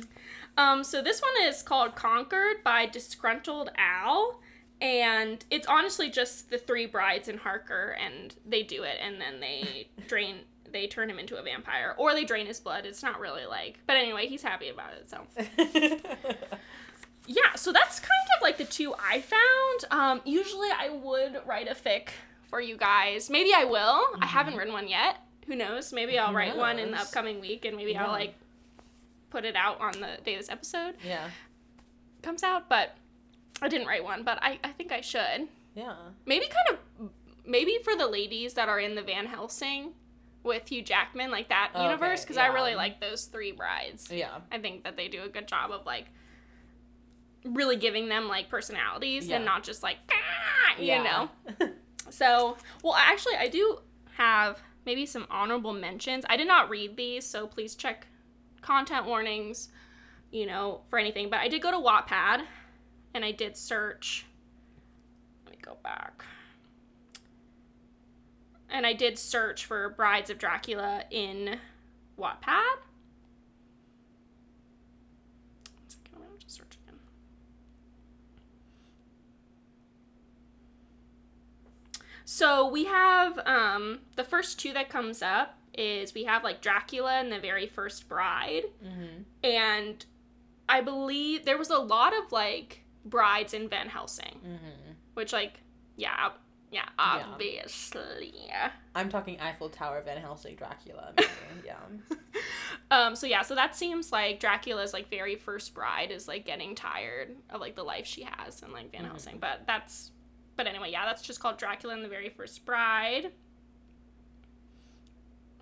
[0.56, 4.40] Um, so this one is called Conquered by Disgruntled Owl.
[4.80, 9.40] And it's honestly just the three brides and Harker, and they do it, and then
[9.40, 10.40] they drain,
[10.74, 12.84] they turn him into a vampire, or they drain his blood.
[12.84, 15.08] It's not really like, but anyway, he's happy about it.
[15.08, 15.20] So
[17.26, 19.84] yeah, so that's kind of like the two I found.
[19.90, 22.08] Um, usually I would write a fic
[22.50, 23.30] for you guys.
[23.30, 24.02] Maybe I will.
[24.20, 25.18] I haven't written one yet.
[25.46, 25.92] Who knows?
[25.92, 28.06] Maybe I'll Who write one in the upcoming week, and maybe Yeah.
[28.06, 28.34] I'll like
[29.30, 31.30] put it out on the day this episode yeah.
[32.22, 32.96] comes out, but
[33.62, 35.48] I didn't write one, but I, I think I should.
[35.74, 35.94] Yeah.
[36.26, 37.10] Maybe kind of
[37.46, 39.92] maybe for the ladies that are in the Van Helsing
[40.44, 44.08] with Hugh Jackman, like that Okay, universe, because I really like those three brides.
[44.10, 44.38] Yeah.
[44.52, 46.06] I think that they do a good job of like
[47.44, 49.36] really giving them like personalities Yeah.
[49.36, 51.02] and not just like "Ah," you Yeah.
[51.58, 51.68] know.
[52.10, 53.78] So, well, actually, I do
[54.18, 56.24] have maybe some honorable mentions.
[56.28, 58.06] I did not read these, so please check
[58.60, 59.70] content warnings,
[60.30, 61.30] you know, for anything.
[61.30, 62.44] But I did go to Wattpad
[63.14, 64.26] and I did search.
[65.46, 66.24] Let me go back.
[68.74, 71.58] And I did search for Brides of Dracula in
[72.18, 72.80] Wattpad.
[75.70, 76.98] One second, I'm gonna just search again.
[82.24, 87.14] So we have um, the first two that comes up is we have like Dracula
[87.20, 89.22] and the very first bride, Mm-hmm.
[89.42, 90.04] and
[90.68, 94.92] I believe there was a lot of like brides in Van Helsing, Mm-hmm.
[95.14, 95.60] which like
[95.96, 96.30] yeah
[96.74, 97.24] yeah Yeah.
[97.32, 98.34] obviously
[98.94, 101.12] I'm talking Eiffel Tower, Van Helsing, Dracula.
[101.16, 101.30] Maybe.
[101.64, 101.76] yeah.
[102.90, 106.74] um so yeah so that seems like Dracula's like very first bride is like getting
[106.74, 109.06] tired of like the life she has and like Van Mhm.
[109.08, 110.10] Helsing, but that's
[110.56, 113.30] but anyway yeah that's just called Dracula and the very first bride.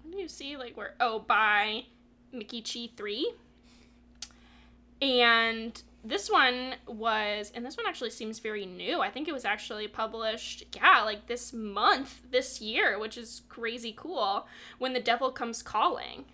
[0.02, 1.84] What do you see like where oh by
[2.32, 3.32] Mickey Chi three.
[5.00, 9.00] And this one was, and this one actually seems very new.
[9.00, 13.94] I think it was actually published, yeah, like this month, this year, which is crazy
[13.96, 14.46] cool.
[14.78, 16.24] When the Devil Comes Calling.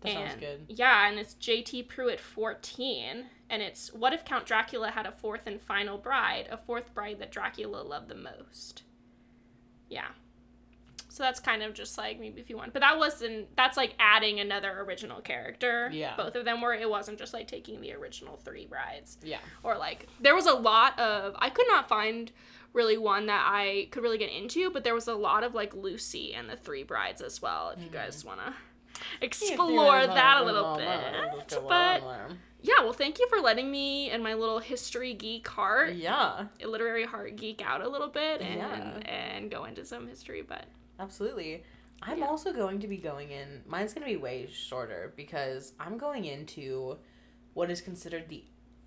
[0.00, 0.66] That sounds good.
[0.68, 1.84] Yeah, and it's J.T.
[1.84, 3.26] Pruitt 14.
[3.48, 7.20] And it's What if Count Dracula had a fourth and final bride, a fourth bride
[7.20, 8.82] that Dracula loved the most?
[9.88, 10.08] Yeah.
[11.12, 12.72] So that's kind of just like maybe if you want.
[12.72, 15.90] But that wasn't, that's like adding another original character.
[15.92, 16.16] Yeah.
[16.16, 19.18] Both of them were, it wasn't just like taking the original three brides.
[19.22, 19.38] Yeah.
[19.62, 22.32] Or like, there was a lot of, I could not find
[22.72, 25.74] really one that I could really get into, but there was a lot of like
[25.74, 27.92] Lucy and the three brides as well, if you Mm.
[27.92, 28.54] guys want to
[29.20, 31.58] explore that a little bit.
[31.68, 32.02] But
[32.62, 37.04] yeah, well, thank you for letting me and my little history geek heart, yeah, literary
[37.04, 39.10] heart geek out a little bit and Yeah.
[39.12, 40.42] and go into some history.
[40.42, 40.64] But
[41.02, 41.62] absolutely.
[42.00, 42.26] I'm Yeah.
[42.26, 43.62] also going to be going in.
[43.66, 46.96] Mine's going to be way shorter because I'm going into
[47.54, 48.44] what is considered the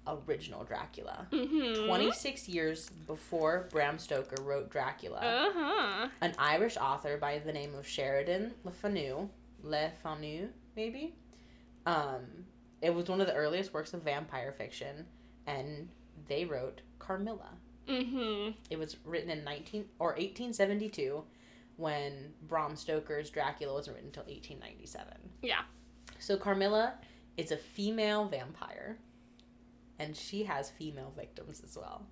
[0.07, 1.27] original Dracula.
[1.31, 1.85] mm-hmm.
[1.87, 6.07] 26 years before Bram Stoker wrote Dracula, Uh huh.
[6.21, 9.29] an Irish author by the name of Sheridan Le Fanu,
[9.63, 11.15] Le Fanu, maybe.
[11.85, 12.21] Um,
[12.81, 15.05] it was one of the earliest works of vampire fiction,
[15.47, 15.87] and
[16.27, 17.49] they wrote Carmilla.
[17.87, 18.51] Mm-hmm.
[18.69, 21.23] It was written in 19 or 1872
[21.77, 25.13] when Bram Stoker's Dracula wasn't written until 1897.
[25.41, 25.61] Yeah.
[26.19, 26.95] So Carmilla
[27.37, 28.97] is a female vampire
[29.99, 32.05] and she has female victims as well.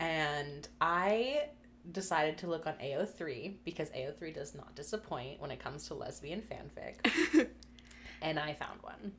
[0.00, 1.48] And I
[1.92, 6.42] decided to look on AO3 because AO3 does not disappoint when it comes to lesbian
[6.42, 7.48] fanfic
[8.22, 9.12] and I found one.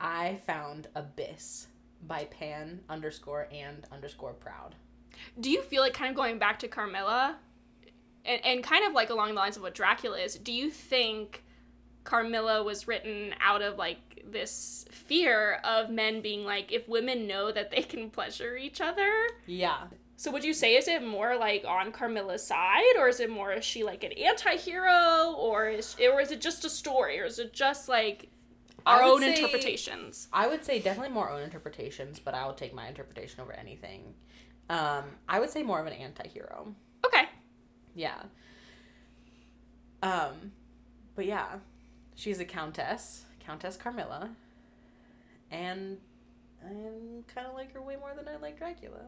[0.00, 1.66] I found Abyss
[2.06, 4.76] by Pan underscore and underscore proud.
[5.40, 7.36] do you feel like kind of going back to Carmilla
[8.24, 11.44] and, and kind of like along the lines of what Dracula is, do you think
[12.04, 17.52] Carmilla was written out of like this fear of men being like, if women know
[17.52, 19.10] that they can pleasure each other?
[19.46, 19.84] Yeah.
[20.16, 23.52] So would you say is it more like on Carmilla's side, or is it more
[23.52, 27.38] is she like an anti-hero, or is or is it just a story, or is
[27.38, 28.28] it just like
[28.84, 30.26] our own say- interpretations?
[30.32, 34.14] I would say definitely more own interpretations, but I will take my interpretation over anything.
[34.68, 36.74] Um, I would say more of an anti-hero.
[37.06, 37.24] Okay.
[37.94, 38.22] Yeah.
[40.02, 40.52] Um,
[41.16, 41.56] but yeah,
[42.14, 44.30] she's a countess, Countess Carmilla,
[45.50, 45.98] and
[46.64, 46.68] I
[47.34, 49.00] kind of like her way more than I like Dracula.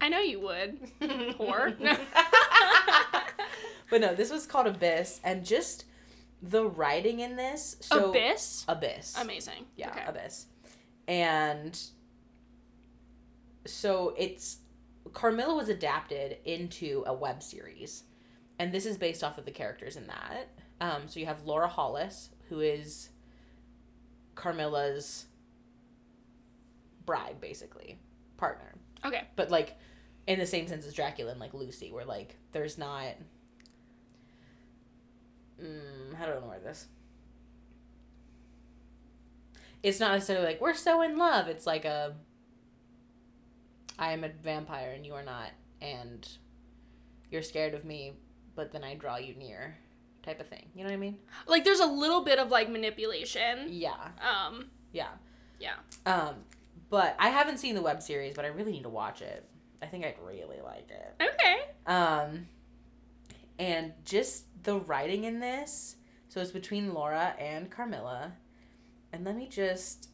[0.00, 0.78] I know you would.
[1.00, 1.76] Whore.
[3.90, 5.84] but no, this was called Abyss, and just
[6.42, 7.76] the writing in this.
[7.80, 8.64] So Abyss.
[8.68, 9.16] Abyss.
[9.20, 9.64] Amazing.
[9.76, 10.04] Yeah, Okay.
[10.06, 10.46] Abyss.
[11.08, 11.78] And
[13.64, 14.58] so it's
[15.12, 18.04] Carmilla was adapted into a web series.
[18.58, 20.48] And this is based off of the characters in that.
[20.80, 23.08] Um, so you have Laura Hollis, who is
[24.34, 25.26] Carmilla's
[27.04, 27.98] bride, basically,
[28.36, 28.74] partner.
[29.04, 29.24] Okay.
[29.36, 29.76] But like
[30.26, 33.14] in the same sense as Dracula and like Lucy, where like there's not.
[35.62, 36.86] Mm, how do I word this?
[39.82, 41.48] It's not necessarily like we're so in love.
[41.48, 42.14] It's like a.
[44.02, 46.28] I am a vampire and you are not, and
[47.30, 48.14] you're scared of me,
[48.56, 49.76] but then I draw you near,
[50.24, 50.68] type of thing.
[50.74, 51.18] You know what I mean?
[51.46, 53.68] Like there's a little bit of like manipulation.
[53.68, 54.70] Yeah, Um.
[54.92, 55.10] yeah.
[55.60, 55.74] Yeah.
[56.04, 56.34] Um,
[56.90, 59.48] but I haven't seen the web series, but I really need to watch it.
[59.80, 61.22] I think I'd really like it.
[61.34, 61.56] Okay.
[61.86, 62.48] Um,
[63.60, 65.94] And just the writing in this,
[66.28, 68.32] so it's between Laura and Carmilla.
[69.12, 70.08] And let me just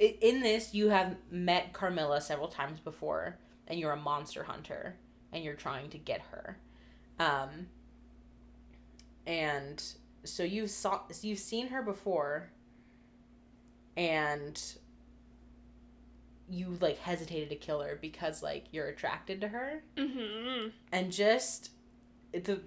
[0.00, 4.96] in this you have met Carmilla several times before and you're a monster hunter
[5.32, 6.58] and you're trying to get her.
[7.18, 7.66] Um
[9.26, 9.82] and
[10.24, 12.50] so you've saw you've seen her before
[13.96, 14.60] and
[16.48, 20.68] you like hesitated to kill her because like you're attracted to her Mm-hmm.
[20.92, 21.70] and just
[22.32, 22.60] the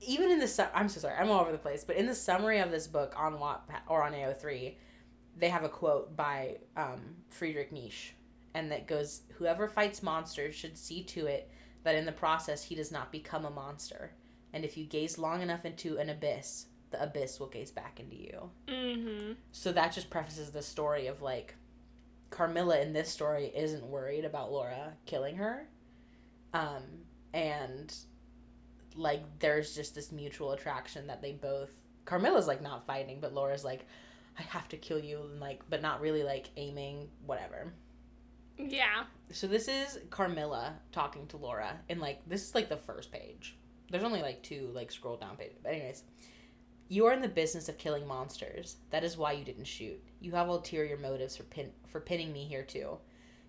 [0.00, 2.58] even in the I'm so sorry I'm all over the place but in the summary
[2.60, 4.74] of this book on Wattpad or on AO3
[5.38, 8.12] they have a quote by um, Friedrich Nietzsche
[8.54, 11.50] and that goes whoever fights monsters should see to it
[11.84, 14.12] that in the process he does not become a monster
[14.52, 18.16] and if you gaze long enough into an abyss the abyss will gaze back into
[18.16, 19.32] you Mm-hmm.
[19.52, 21.54] so that just prefaces the story of like
[22.30, 25.68] Carmilla in this story isn't worried about Laura killing her.
[26.52, 26.82] Um
[27.32, 27.94] and
[28.96, 31.70] like there's just this mutual attraction that they both
[32.04, 33.86] Carmilla's like not fighting, but Laura's like
[34.38, 37.72] I have to kill you and like but not really like aiming whatever.
[38.58, 39.04] Yeah.
[39.32, 43.56] So this is Carmilla talking to Laura and like this is like the first page.
[43.90, 45.58] There's only like two like scroll down pages.
[45.62, 46.02] But anyways,
[46.88, 48.76] you are in the business of killing monsters.
[48.90, 50.02] That is why you didn't shoot.
[50.20, 52.98] You have ulterior motives for pin for pinning me here too.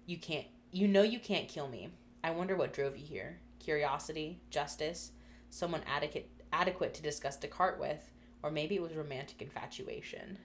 [0.06, 1.90] You can't you know you can't kill me.
[2.24, 3.40] I wonder what drove you here.
[3.60, 5.12] Curiosity, justice,
[5.50, 8.12] someone adequate adequate to discuss Descartes with,
[8.44, 10.38] or maybe it was romantic infatuation.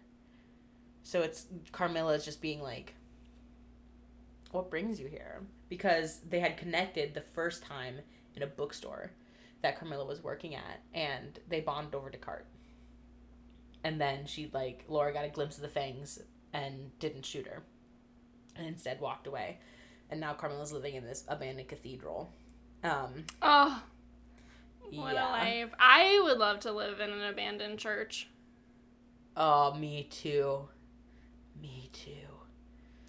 [1.03, 2.95] So it's Carmilla is just being like
[4.53, 5.41] what brings you here?
[5.71, 8.01] Because they had connected the first time
[8.37, 9.11] in a bookstore
[9.63, 12.45] that Carmilla was working at, and they bonded over Descartes.
[13.83, 16.21] And then she like Laura got a glimpse of the fangs
[16.53, 17.63] and didn't shoot her,
[18.57, 19.59] and instead walked away.
[20.11, 22.31] And now Carmilla's living in this abandoned cathedral.
[22.85, 23.83] Um, Oh,
[24.91, 25.29] what yeah.
[25.29, 25.71] a life!
[25.79, 28.29] I would love to live in an abandoned church.
[29.37, 30.69] Oh, me too.
[31.93, 32.11] Too.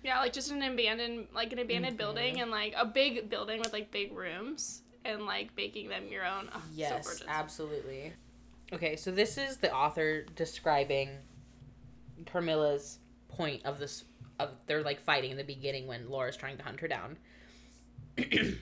[0.03, 1.97] Yeah, like just an abandoned, like an abandoned Mhm.
[1.99, 6.25] building and like a big building with like big rooms and like making them your
[6.25, 6.49] own.
[6.53, 7.25] Oh, Yes, gorgeous.
[7.27, 8.13] absolutely.
[8.73, 11.09] Okay, so this is the author describing
[12.25, 14.03] Carmilla's point of this
[14.39, 17.17] of they're like fighting in the beginning when Laura's trying to hunt her down.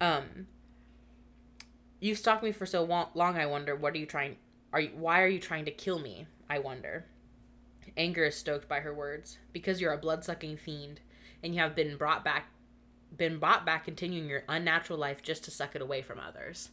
[0.00, 0.46] um
[2.00, 4.36] You've stalked me for so long I wonder what are you trying
[4.72, 6.26] are you why are you trying to kill me?
[6.50, 7.06] I wonder.
[7.96, 11.00] Anger is stoked by her words because you're a blood-sucking fiend
[11.42, 12.48] and you have been brought back
[13.16, 16.70] been bought back continuing your unnatural life just to suck it away from others.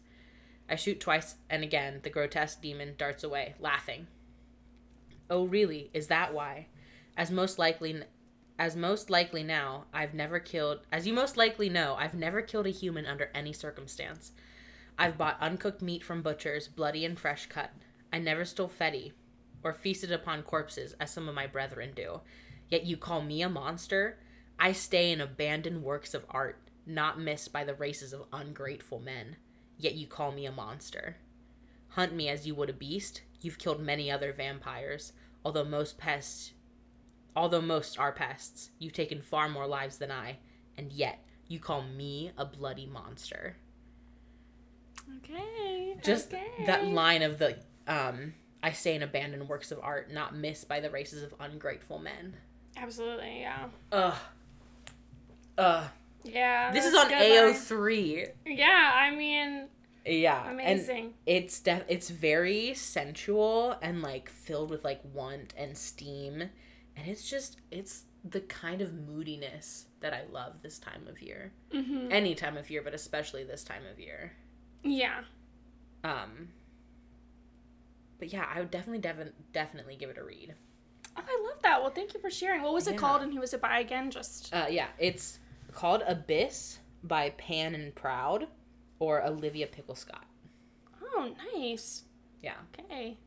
[0.67, 4.08] I shoot twice, and again, the grotesque demon darts away, laughing.
[5.30, 5.91] Oh, really?
[5.93, 6.67] Is that why?
[7.15, 8.02] As most likely,
[8.58, 10.80] as most likely now, I've never killed.
[10.91, 14.32] As you most likely know, I've never killed a human under any circumstance.
[14.97, 17.71] I've bought uncooked meat from butchers, bloody and fresh cut.
[18.13, 19.12] I never stole fetty,
[19.63, 22.21] or feasted upon corpses, as some of my brethren do.
[22.69, 24.17] Yet you call me a monster?
[24.60, 29.38] I stay in abandoned works of art, not missed by the races of ungrateful men.
[29.78, 31.17] Yet you call me a monster.
[31.89, 33.21] Hunt me as you would a beast.
[33.41, 36.54] You've killed many other vampires, although most pests
[37.36, 38.71] although most are pests.
[38.80, 40.38] You've taken far more lives than I,
[40.78, 43.56] and yet you call me a bloody monster.
[45.17, 45.97] Okay.
[46.04, 46.65] Just okay.
[46.65, 50.80] that line of the um I stay in abandoned works of art, not missed by
[50.80, 52.36] the races of ungrateful men.
[52.78, 53.65] Absolutely, yeah.
[53.91, 54.15] Ugh.
[55.58, 55.89] Ugh.
[56.24, 56.71] Yeah.
[56.71, 57.54] This is on good line.
[57.54, 58.28] AO3.
[58.45, 59.67] Yeah, I mean,
[60.06, 60.43] Yeah.
[60.50, 61.13] and amazing.
[61.26, 66.41] it's def- it's very sensual and like filled with like want and steam
[66.95, 71.52] and it's just it's the kind of moodiness that I love this time of year.
[71.71, 74.34] hmm Any time of year, but especially this time of year.
[74.84, 75.21] Yeah.
[76.04, 76.50] Um
[78.21, 80.53] but yeah, I would definitely defi- definitely give it a read.
[81.17, 81.81] Oh, I love that.
[81.81, 82.62] Well, thank you for sharing.
[82.62, 82.97] What was it Yeah.
[82.99, 84.12] called and who was it by again?
[84.12, 85.39] Just Uh yeah, it's
[85.73, 88.47] called Abyss by Pan and Proud
[88.99, 90.25] or Olivia Pickle Scott.
[91.03, 92.03] oh, nice.
[92.43, 92.53] Yeah.
[92.79, 93.17] Okay.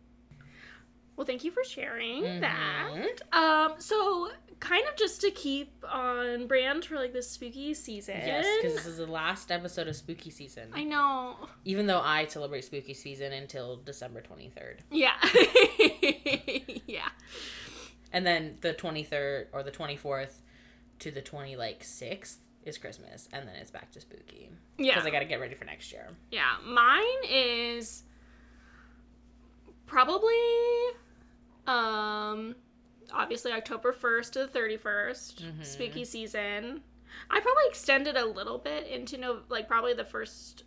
[1.17, 2.41] Well, thank you for sharing Mhm.
[2.41, 3.21] that.
[3.33, 4.31] Um, so
[4.61, 8.17] kind of just to keep on brand for like this spooky season.
[8.25, 10.69] Yes, because this is the last episode of spooky season.
[10.73, 11.37] I know.
[11.65, 14.79] Even though I celebrate spooky season until December 23rd.
[14.91, 15.13] Yeah.
[16.87, 17.09] yeah.
[18.13, 20.35] And then the 23rd or the 24th
[21.01, 24.95] to the 20 like 6th is Christmas and then it's back to spooky Yeah.
[24.95, 26.09] because I got to get ready for next year.
[26.31, 28.05] Yeah, mine is
[29.87, 30.33] probably
[31.67, 32.55] um
[33.15, 35.65] obviously October 1st to the 31st, Mhm.
[35.65, 36.83] spooky season.
[37.31, 40.65] I probably extended a little bit into no like probably the first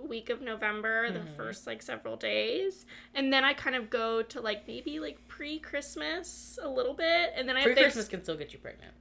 [0.00, 1.36] week of November, the Mhm.
[1.36, 5.58] first like several days, and then I kind of go to like maybe like pre
[5.60, 8.94] Christmas a little bit, and then I Pre Christmas can still get you pregnant.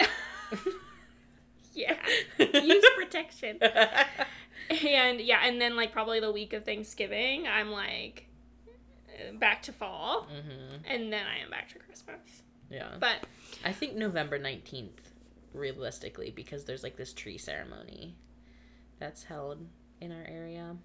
[1.74, 1.96] yeah,
[2.38, 3.58] use protection,
[4.70, 8.27] and yeah, and then like probably the week of Thanksgiving, I'm like
[9.38, 12.42] back to fall, hmm and then I am back to Christmas.
[12.70, 12.96] Yeah.
[13.00, 13.26] But
[13.64, 14.90] I think November 19th,
[15.54, 18.16] realistically, because there's like this tree ceremony
[18.98, 19.66] that's held
[20.00, 20.76] in our area.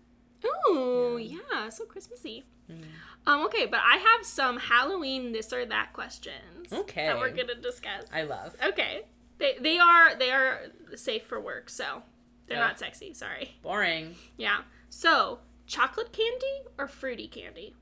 [0.46, 1.40] Oh Yeah.
[1.52, 2.44] yeah, so Christmassy.
[2.70, 2.86] Mhm.
[3.28, 6.72] Um, okay, but I have some Halloween this or that questions.
[6.72, 7.06] Okay.
[7.08, 8.06] That we're gonna discuss.
[8.14, 8.56] I love.
[8.64, 9.04] Okay.
[9.38, 10.62] They they are they are
[10.96, 12.04] safe for work, so
[12.48, 12.68] they're Yeah.
[12.68, 13.56] not sexy, sorry.
[13.62, 14.16] Boring.
[14.38, 14.62] Yeah.
[14.90, 17.76] So, chocolate candy or fruity candy?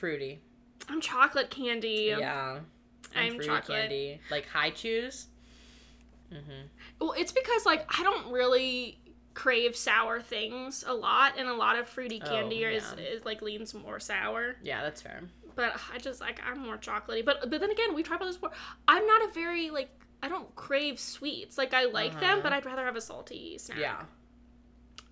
[0.00, 0.40] Fruity.
[0.88, 2.14] I'm chocolate candy.
[2.18, 2.60] Yeah.
[3.14, 3.80] I'm fruity chocolate.
[3.82, 4.20] candy.
[4.30, 5.26] Like Hi-Chews.
[6.32, 6.66] Mm-hmm.
[7.00, 8.98] Well, it's because like I don't really
[9.34, 13.04] crave sour things a lot and a lot of fruity Oh, candy is, yeah.
[13.04, 14.56] is like leans more sour.
[14.62, 15.22] Yeah, that's fair.
[15.54, 17.24] but I just like I'm more chocolatey.
[17.24, 18.56] But but then again, we tried about this before.
[18.88, 19.90] I'm not a very like
[20.22, 21.58] I don't crave sweets.
[21.58, 22.40] Like I like them, Uh-huh.
[22.42, 23.78] but I'd rather have a salty snack.
[23.78, 24.02] Yeah.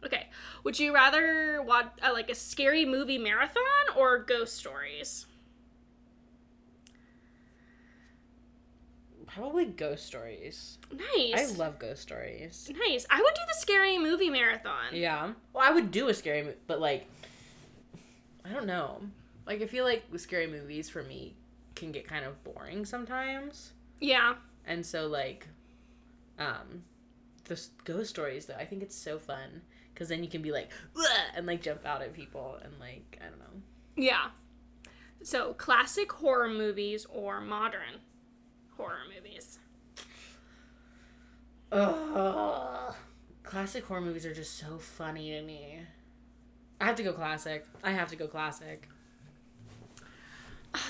[0.05, 0.29] Okay.
[0.65, 3.63] Would you rather watch uh, like a scary movie marathon
[3.97, 5.27] or ghost stories?
[9.27, 10.79] Probably ghost stories.
[10.91, 11.53] Nice.
[11.55, 12.71] I love ghost stories.
[12.89, 13.07] nice.
[13.11, 14.87] I would do the scary movie marathon.
[14.93, 15.33] Yeah.
[15.53, 17.07] Well, I would do a scary movie, but like,
[18.45, 19.01] I don't know.
[19.47, 21.35] Like, I feel like the scary movies for me
[21.75, 24.35] can get kind of boring sometimes, Yeah.
[24.67, 25.47] and so like,
[26.39, 26.83] um,
[27.45, 29.63] the ghost stories though, I think it's so fun
[29.99, 30.71] because then you can be like,
[31.35, 33.63] and like jump out at people and like, I don't know.
[33.97, 34.27] Yeah.
[35.25, 37.99] So classic horror movies or modern
[38.77, 39.59] horror movies.
[41.73, 42.95] Ugh.
[43.43, 45.81] Classic horror movies are just so funny to me.
[46.81, 47.67] I have to go classic.
[47.83, 48.89] I have to go classic.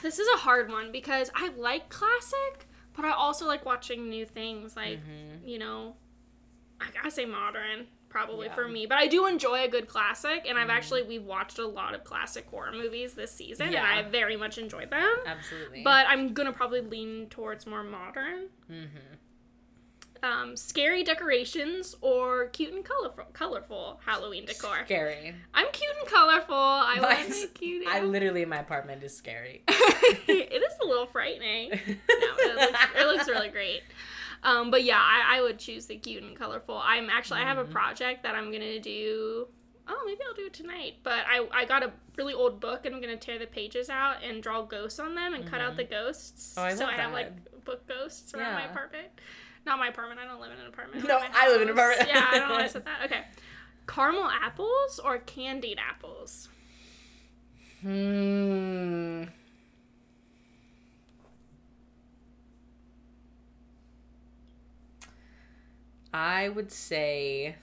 [0.03, 4.27] This is a hard one because I like classic, but I also like watching new
[4.27, 4.77] things.
[4.77, 5.49] Like, Mhm.
[5.49, 5.97] you know,
[6.79, 8.55] I gotta say modern probably Yeah.
[8.55, 11.67] for me, but I do enjoy a good classic, and I've actually we've watched a
[11.67, 13.79] lot of classic horror movies this season, Yeah.
[13.79, 15.17] and I very much enjoyed them.
[15.27, 15.83] Absolutely.
[15.83, 18.49] But I'm gonna probably lean towards more modern.
[18.71, 19.15] mm-hmm.
[20.21, 24.81] Um, scary decorations or cute and colorful, colorful Halloween decor.
[24.85, 25.33] scary.
[25.55, 26.57] I'm cute and colorful.
[26.57, 27.87] I want to be cute.
[27.87, 29.63] I literally, my apartment is scary.
[29.69, 31.71] it is a little frightening.
[32.09, 33.83] No, it looks, it looks really great.
[34.43, 36.77] Um, but yeah, I, I would choose the cute and colorful.
[36.83, 37.71] I'm actually I have a Mhm.
[37.73, 39.49] project that I'm gonna do.
[39.89, 40.97] Oh, maybe I'll do it tonight.
[41.03, 44.23] But I I got a really old book and I'm gonna tear the pages out
[44.23, 46.55] and draw ghosts on them and cut out the ghosts.
[46.57, 47.13] Oh, I so I have that.
[47.13, 49.09] like book ghosts around my apartment.
[49.67, 50.21] Not my apartment.
[50.21, 51.07] I don't live in an apartment.
[51.07, 52.09] No, I live in an apartment.
[52.09, 53.03] yeah, I don't know why I said that.
[53.07, 53.25] Okay.
[53.87, 56.49] Caramel apples or candied apples?
[57.83, 59.25] Hmm.
[66.21, 67.55] I would say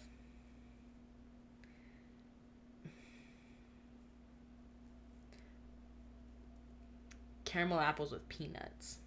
[7.43, 8.99] caramel apples with peanuts.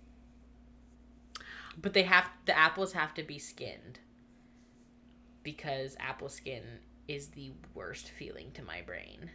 [1.80, 4.00] But they have the apples have to be skinned
[5.42, 6.62] because apple skin
[7.06, 9.30] is the worst feeling to my brain.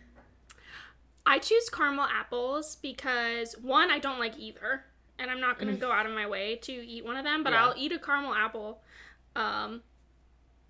[1.26, 4.86] I choose caramel apples because one, I don't like either,
[5.18, 7.42] and I'm not gonna go out of my way to eat one of them.
[7.44, 7.56] But Mm.
[7.56, 7.66] Yeah.
[7.66, 8.84] I'll eat a caramel apple,
[9.36, 9.82] um,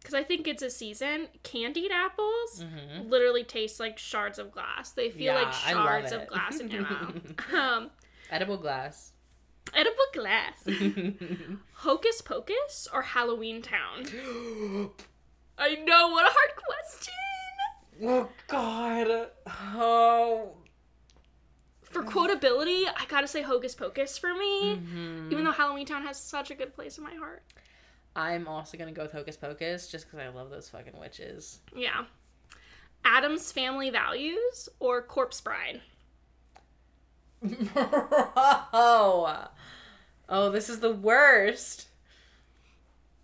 [0.03, 1.29] because I think it's a season.
[1.43, 3.09] Candied apples Mm-hmm.
[3.09, 4.91] literally taste like shards of glass.
[4.91, 7.15] They feel like Yeah, love shards of glass in your mouth.
[7.53, 7.89] Um,
[8.29, 9.13] Edible glass.
[9.73, 10.63] edible glass.
[11.73, 14.05] Hocus Pocus or Halloweentown?
[15.57, 17.13] I know what a hard question.
[18.03, 19.29] oh God.
[19.75, 20.51] Oh.
[21.83, 24.77] For quotability, I gotta say Hocus Pocus for me.
[24.77, 25.31] Mhm.
[25.31, 27.43] Even though Halloweentown has such a good place in my heart.
[28.15, 31.60] I'm also gonna go with Hocus Pocus just because I love those fucking witches.
[31.75, 32.06] Yeah.
[33.06, 35.81] Addams Family Values or Corpse Bride?
[38.73, 39.48] oh.
[40.29, 41.90] Oh, this is the worst.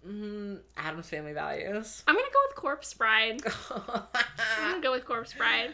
[0.05, 2.03] Mm, Addams Family Values.
[2.05, 3.41] I'm gonna go with Corpse Bride.
[3.72, 5.74] I'm gonna go with Corpse Bride.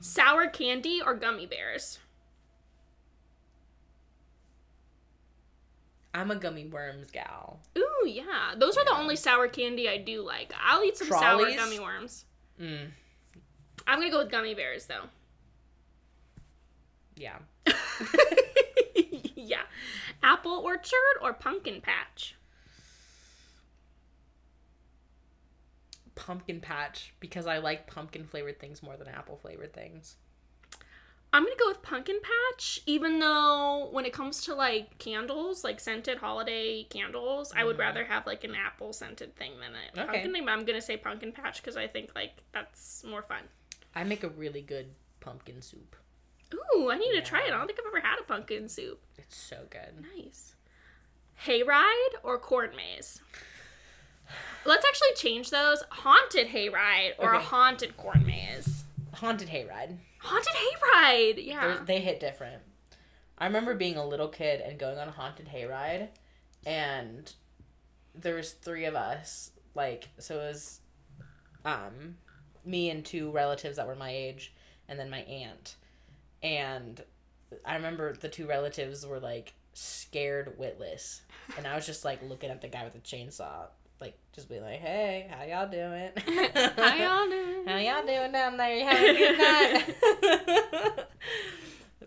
[0.00, 1.98] Sour candy or gummy bears?
[6.12, 7.60] I'm a gummy worms gal.
[7.78, 8.54] Ooh, yeah.
[8.56, 10.52] Those are the only sour candy I do like.
[10.60, 11.54] I'll eat some Trolleys?
[11.54, 12.24] sour gummy worms.
[12.60, 12.88] Mm,
[13.86, 15.04] I'm gonna go with gummy bears though.
[17.16, 17.38] yeah.
[19.34, 19.62] yeah.
[20.22, 22.34] Apple orchard or pumpkin patch?
[26.20, 30.16] pumpkin patch because I like pumpkin flavored things more than apple flavored things.
[31.32, 35.78] I'm gonna go with pumpkin patch, even though when it comes to like candles, like
[35.78, 39.98] scented holiday candles, I would rather have like an apple scented thing than a Mm-hmm.
[40.00, 40.06] Okay.
[40.12, 40.44] pumpkin thing.
[40.44, 43.42] But I'm gonna say pumpkin patch because I think like that's more fun.
[43.94, 44.86] I make a really good
[45.20, 45.94] pumpkin soup.
[46.52, 47.52] Ooh, I need to try it.
[47.52, 49.00] I don't think I've ever had a pumpkin soup.
[49.16, 50.04] It's so good.
[50.16, 50.54] Nice.
[51.46, 53.20] Hayride or corn maze?
[54.64, 55.82] Let's actually change those.
[55.90, 58.84] Haunted hayride or a haunted corn maze.
[59.14, 59.96] Haunted hayride.
[60.20, 61.44] Haunted hayride.
[61.44, 61.66] Yeah.
[61.76, 62.62] They're- They hit different.
[63.38, 66.08] I remember being a little kid and going on a haunted hayride,
[66.66, 67.32] and
[68.14, 69.50] there was three of us.
[69.74, 70.80] Like, so it was,
[71.64, 72.16] um,
[72.64, 74.52] me and two relatives that were my age,
[74.88, 75.76] and then my aunt.
[76.42, 77.02] And
[77.64, 81.22] I remember the two relatives were like scared witless,
[81.56, 83.68] and I was just like looking at the guy with the chainsaw,
[84.00, 86.10] like just be like, "Hey, how y'all doing?
[86.76, 87.66] How y'all doing?
[87.66, 88.76] How y'all doing down there?
[88.76, 91.06] You having a good night?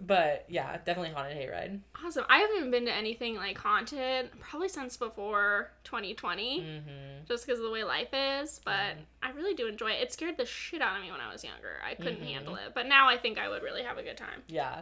[0.06, 1.80] but yeah, definitely haunted hayride.
[2.04, 2.26] Awesome.
[2.28, 7.26] I haven't been to anything like haunted probably since before 2020, Mm-hmm.
[7.28, 8.60] just because of the way life is.
[8.66, 9.06] But Mhm.
[9.22, 10.02] I really do enjoy it.
[10.02, 11.80] It scared the shit out of me when I was younger.
[11.86, 12.32] I couldn't Mhm.
[12.34, 12.74] handle it.
[12.74, 14.44] But now I think I would really have a good time.
[14.48, 14.82] Yeah,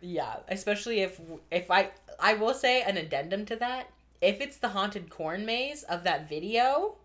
[0.00, 0.36] yeah.
[0.48, 1.90] Especially if if I
[2.20, 3.86] I will say an addendum to that.
[4.20, 6.96] If it's the haunted corn maze of that video,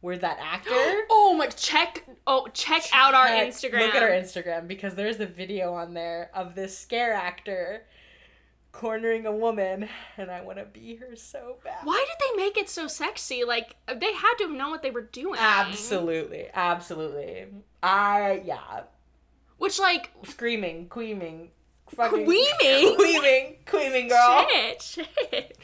[0.00, 0.70] where that actor.
[1.10, 1.46] oh my!
[1.46, 2.04] Check.
[2.26, 3.86] Oh, check, out our Instagram.
[3.86, 7.84] Look at our Instagram because there's a video on there of this scare actor
[8.72, 11.84] cornering a woman, and I want to be her so bad.
[11.84, 13.44] Why did they make it so sexy?
[13.44, 15.38] Like they had to have known what they were doing.
[15.38, 17.46] Absolutely, absolutely.
[17.82, 18.82] I yeah,
[19.58, 21.48] Which like screaming, queeming,
[21.96, 22.96] fucking Queeming?
[22.96, 24.46] queeming, queeming, girl.
[24.50, 25.58] shit, shit.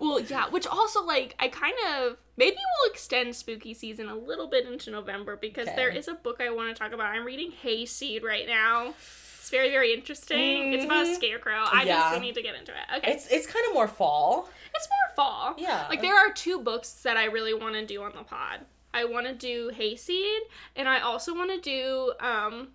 [0.00, 0.48] Well, yeah.
[0.48, 4.90] Which also like I kind of maybe we'll extend spooky season a little bit into
[4.90, 5.76] November because Okay.
[5.76, 7.06] there is a book I want to talk about.
[7.06, 8.94] I'm reading Hayseed right now.
[9.38, 10.72] It's very very interesting.
[10.74, 11.14] It's about a Mhm.
[11.14, 11.64] scarecrow.
[11.72, 12.10] I Yeah.
[12.10, 12.98] just need to get into it.
[12.98, 13.12] Okay.
[13.12, 14.48] It's it's kind of more fall.
[14.74, 15.54] It's more fall.
[15.58, 15.86] Yeah.
[15.88, 18.66] Like there are two books that I really want to do on the pod.
[18.94, 20.42] I want to do Hayseed,
[20.76, 22.68] and I also want to do um,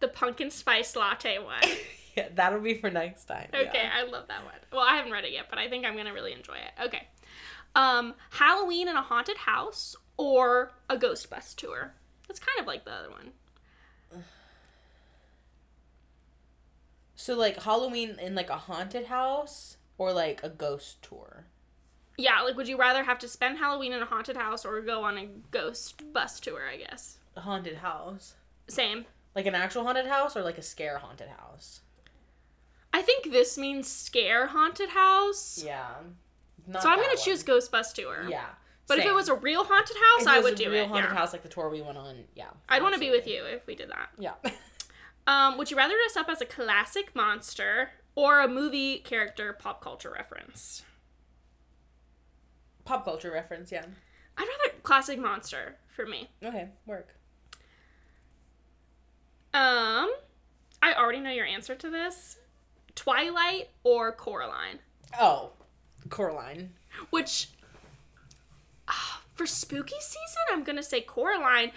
[0.00, 1.62] the pumpkin spice latte one.
[2.16, 3.48] yeah, that'll be for next time.
[3.54, 3.90] Okay, yeah.
[3.94, 4.54] I love that one.
[4.72, 6.86] Well, I haven't read it yet, but I think I'm gonna really enjoy it.
[6.86, 7.08] Okay,
[7.74, 11.94] um, Halloween in a haunted house or a ghost bus tour.
[12.28, 13.32] That's kind of like the other one.
[17.16, 21.46] So like Halloween in like a haunted house or like a ghost tour.
[22.18, 25.04] Yeah, like would you rather have to spend Halloween in a haunted house or go
[25.04, 26.68] on a ghost bus tour?
[26.68, 27.18] I guess.
[27.36, 28.34] A haunted house.
[28.68, 29.06] Same.
[29.34, 31.80] Like an actual haunted house or like a scare haunted house.
[32.94, 35.62] I think this means scare haunted house.
[35.62, 35.88] Yeah.
[36.66, 37.16] Not so I'm gonna one.
[37.18, 38.26] choose ghost bus tour.
[38.28, 38.46] Yeah.
[38.86, 40.88] But if it was a real haunted house, If I would a do real it.
[40.88, 41.16] haunted yeah.
[41.16, 42.24] house like the tour we went on.
[42.36, 42.50] Yeah.
[42.68, 44.08] I'd want to be with you if we did that.
[44.18, 44.34] Yeah.
[45.26, 49.80] Um, would you rather dress up as a classic monster or a movie character pop
[49.80, 50.82] culture reference?
[52.84, 53.86] Pop culture reference, yeah.
[54.36, 56.28] I'd rather classic monster for me.
[56.42, 57.14] Okay, work.
[59.54, 60.12] Um,
[60.82, 62.36] I already know your answer to this.
[62.94, 64.78] Twilight or Coraline?
[65.20, 65.50] Oh,
[66.10, 66.70] Coraline.
[67.10, 67.48] Which,
[68.88, 71.72] ah, for spooky season, I'm gonna say Coraline.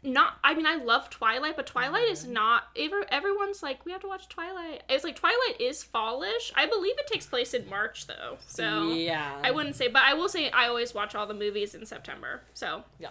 [0.00, 2.68] Not, I mean, I love Twilight, but Twilight is not.
[2.78, 4.84] Every, everyone's like, we have to watch Twilight.
[4.88, 6.52] It's like Twilight is fallish.
[6.54, 9.40] I believe it takes place in March though, so yeah.
[9.42, 12.42] I wouldn't say, but I will say I always watch all the movies in September.
[12.54, 13.10] So Yeah.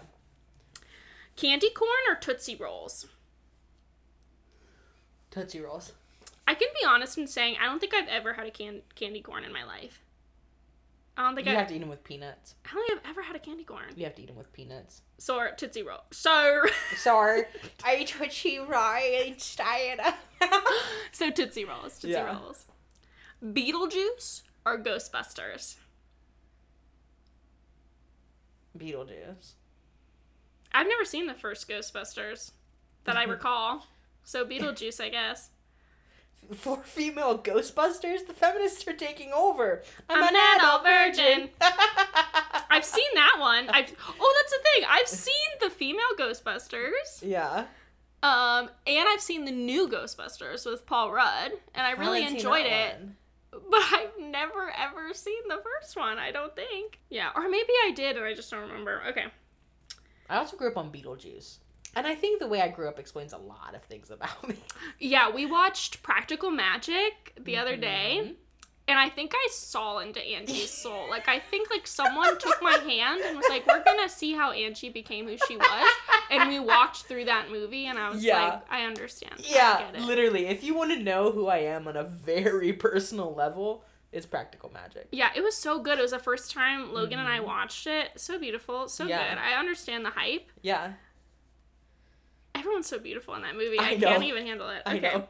[1.36, 3.06] candy corn or Tootsie Rolls?
[5.32, 5.92] Tootsie Rolls.
[6.48, 9.22] I can be honest in saying I don't think I've ever had a can- candy
[9.22, 10.02] corn in my life.
[11.18, 11.58] I don't think You I.
[11.58, 12.54] have to eat them with peanuts.
[12.66, 13.86] I don't think I've ever had a candy corn.
[13.96, 15.02] You have to eat them with peanuts.
[15.18, 16.02] So or Tootsie Roll.
[16.12, 16.64] So
[16.96, 17.44] Sorry.
[17.84, 20.00] I Tootsie right instead.
[21.12, 21.94] so Tootsie Rolls.
[22.00, 22.38] Tootsie Yeah.
[22.40, 22.66] Rolls.
[23.44, 25.76] Beetlejuice or Ghostbusters?
[28.78, 29.54] Beetlejuice.
[30.72, 32.52] I've never seen the first Ghostbusters
[33.06, 33.88] that I recall.
[34.24, 35.50] So Beetlejuice, I guess.
[36.54, 39.84] For female Ghostbusters, the feminists are taking over.
[40.10, 41.50] I'm an adult virgin.
[42.70, 43.70] I've seen that one.
[43.70, 44.86] I've oh, that's the thing.
[44.90, 47.66] I've seen the female Ghostbusters, yeah.
[48.24, 52.66] um, and I've seen the new Ghostbusters with Paul Rudd, and I really haven't enjoyed
[52.66, 53.00] it.
[53.00, 53.16] one.
[53.52, 56.18] But I've never ever seen the first one.
[56.18, 57.00] I don't think.
[57.10, 59.02] Yeah, or maybe I did, and I just don't remember.
[59.10, 59.26] Okay.
[60.30, 61.58] I also grew up on Beetlejuice.
[61.98, 64.56] And I think the way I grew up explains a lot of things about me.
[65.00, 68.36] Yeah, we watched Practical Magic the other day,
[68.88, 71.10] and I think I saw into Angie's soul.
[71.10, 74.52] Like I think like someone took my hand and was like, "We're gonna see how
[74.52, 75.90] Angie became who she was,"
[76.30, 78.42] and we walked through that movie, and I was Yeah.
[78.44, 79.34] like, "I understand.
[79.40, 80.02] I Yeah, get it.
[80.02, 80.46] literally.
[80.48, 84.70] If you want to know who I am on a very personal level, it's practical
[84.72, 85.08] magic.
[85.12, 85.98] Yeah, it was so good.
[86.00, 87.46] It was the first time Logan and I Mhm.
[87.46, 88.12] watched it.
[88.16, 89.30] So beautiful, so Yeah.
[89.30, 89.38] good.
[89.40, 90.50] I understand the hype.
[90.62, 90.94] Yeah,
[92.58, 93.80] Everyone's so beautiful in that movie.
[93.80, 94.82] I I, can't even handle it.
[94.86, 95.10] I Okay.
[95.14, 95.28] know.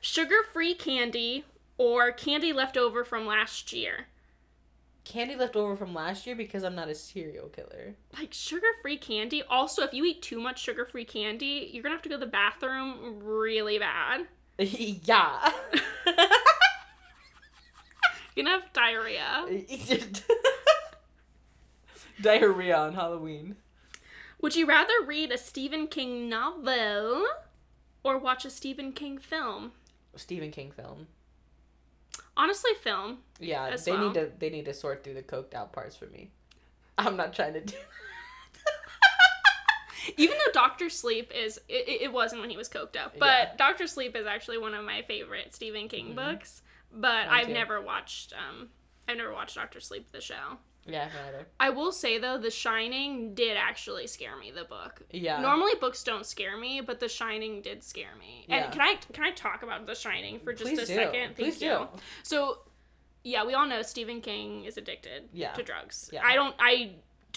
[0.00, 1.44] Sugar-free candy
[1.76, 4.06] or candy left over from last year.
[5.04, 7.94] Candy left over from last year because I'm not a serial killer.
[8.18, 9.42] Like sugar-free candy.
[9.42, 12.30] Also, if you eat too much sugar-free candy, you're gonna have to go to the
[12.30, 14.26] bathroom really bad.
[14.58, 15.50] yeah.
[18.36, 19.46] You're gonna have diarrhea.
[22.20, 23.56] Diarrhea on Halloween.
[24.40, 27.26] Would you rather read a Stephen King novel
[28.04, 29.72] or watch a Stephen King film?
[30.16, 31.08] Stephen King film.
[32.36, 33.18] Honestly, film.
[33.40, 34.06] Yeah, they well.
[34.08, 36.30] need to they need to sort through the coked out parts for me.
[36.96, 37.74] I'm not trying to do.
[38.54, 40.14] That.
[40.16, 43.56] Even though Doctor Sleep is, it, it wasn't when he was coked up, but Yeah.
[43.58, 46.14] Doctor Sleep is actually one of my favorite Stephen King Mhm.
[46.14, 46.62] books.
[46.90, 48.70] But I've never watched, um,
[49.06, 50.58] I've never watched Doctor Sleep the show.
[50.88, 51.46] Yeah, I haven't either.
[51.60, 54.50] I will say though, The Shining did actually scare me.
[54.50, 55.02] The book.
[55.10, 55.40] Yeah.
[55.40, 58.46] Normally books don't scare me, but The Shining did scare me.
[58.48, 58.64] Yeah.
[58.64, 60.94] And can I can I talk about The Shining for just Please a do.
[60.94, 61.12] second?
[61.12, 61.68] Thank Please you.
[61.70, 61.88] do.
[62.22, 62.58] So,
[63.24, 65.52] yeah, we all know Stephen King is addicted Yeah.
[65.52, 66.10] to drugs.
[66.12, 66.24] Yeah.
[66.24, 66.54] I don't.
[66.58, 66.92] I.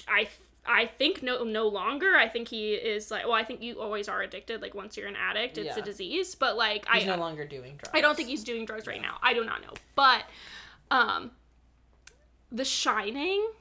[0.07, 0.27] I.
[0.63, 2.15] I think no no longer.
[2.15, 3.23] I think he is like.
[3.25, 4.61] Well, I think you always are addicted.
[4.61, 5.85] Like once you're an addict, it's a Yeah.
[5.85, 6.35] disease.
[6.35, 7.15] But like I He's I.
[7.15, 7.89] no longer doing drugs.
[7.95, 9.17] I don't think he's doing drugs right now.
[9.23, 9.73] I do not know.
[9.95, 10.23] But,
[10.91, 11.31] um,
[12.51, 13.51] The Shining.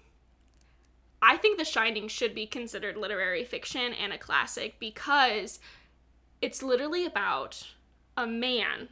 [1.22, 5.60] I think The Shining should be considered literary fiction and a classic because
[6.40, 7.68] it's literally about
[8.16, 8.88] a man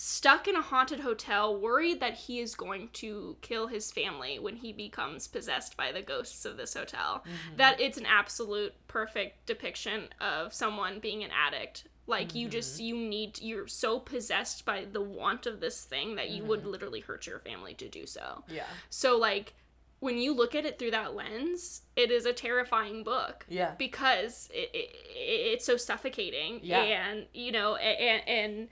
[0.00, 4.54] stuck in a haunted hotel, worried that he is going to kill his family when
[4.54, 7.24] he becomes possessed by the ghosts of this hotel.
[7.24, 7.56] Mm-hmm.
[7.56, 11.88] That it's an absolute perfect depiction of someone being an addict.
[12.08, 12.84] Like you just mm-hmm.
[12.84, 16.70] you need you're so possessed by the want of this thing that you would mm-hmm.
[16.70, 18.44] literally hurt your family to do so.
[18.48, 18.64] Yeah.
[18.90, 19.54] So like
[20.00, 23.72] when you look at it through that lens, it is a terrifying book Yeah.
[23.78, 26.82] because it, it, it's so suffocating Yeah.
[26.82, 28.68] and you know and, and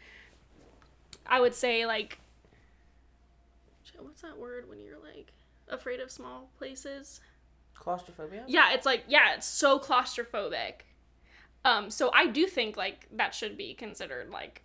[1.28, 2.20] i would say like
[3.98, 5.32] what's that word when you're like
[5.68, 7.20] afraid of small places
[7.74, 8.44] Claustrophobia.
[8.46, 10.82] yeah it's like yeah it's so claustrophobic
[11.64, 14.62] um so i do think like that should be considered like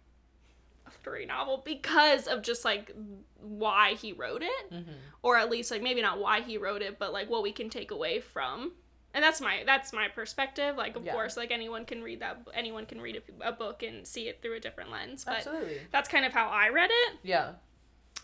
[0.85, 2.91] a literary novel because of just like
[3.39, 4.91] why he wrote it Mm-hmm.
[5.23, 7.69] or at least like maybe not why he wrote it but like what we can
[7.69, 8.71] take away from
[9.13, 11.13] and that's my that's my perspective like of Yeah.
[11.13, 14.41] course like anyone can read that anyone can read a, a book and see it
[14.41, 15.79] through a different lens but Absolutely.
[15.91, 17.51] that's kind of how i read it Yeah.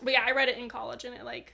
[0.02, 1.52] but yeah i read it in college and it like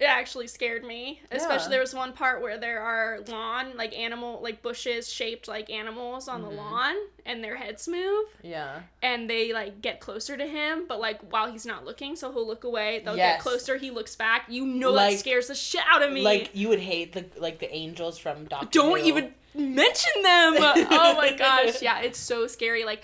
[0.00, 1.68] it actually scared me especially Yeah.
[1.68, 6.26] there was one part where there are lawn like animal like bushes shaped like animals
[6.26, 6.48] on Mhm.
[6.48, 6.94] the lawn
[7.26, 8.80] and their heads move Yeah.
[9.02, 12.46] and they like get closer to him but like while he's not looking so he'll
[12.46, 13.34] look away they'll Yes.
[13.36, 16.22] get closer he looks back you know Like- that scares the shit out of me
[16.22, 18.68] Like you would hate the like the angels from Doctor.
[18.72, 19.06] don't Who.
[19.06, 20.54] even mention them
[20.90, 23.02] oh my gosh yeah it's so scary like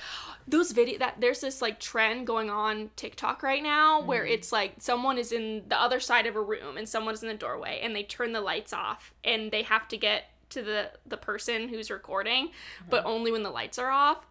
[0.48, 4.30] those video that there's this like trend going on TikTok right now where Mhm.
[4.30, 7.28] it's like someone is in the other side of a room and someone is in
[7.28, 10.92] the doorway and they turn the lights off and they have to get to the
[11.04, 12.50] the person who's recording
[12.88, 13.10] but Uh-huh.
[13.14, 14.24] only when the lights are off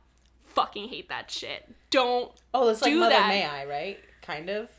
[0.54, 3.28] fucking hate that shit don't Oh, it's like Mother that.
[3.28, 4.00] May I, right?
[4.22, 4.70] Kind of.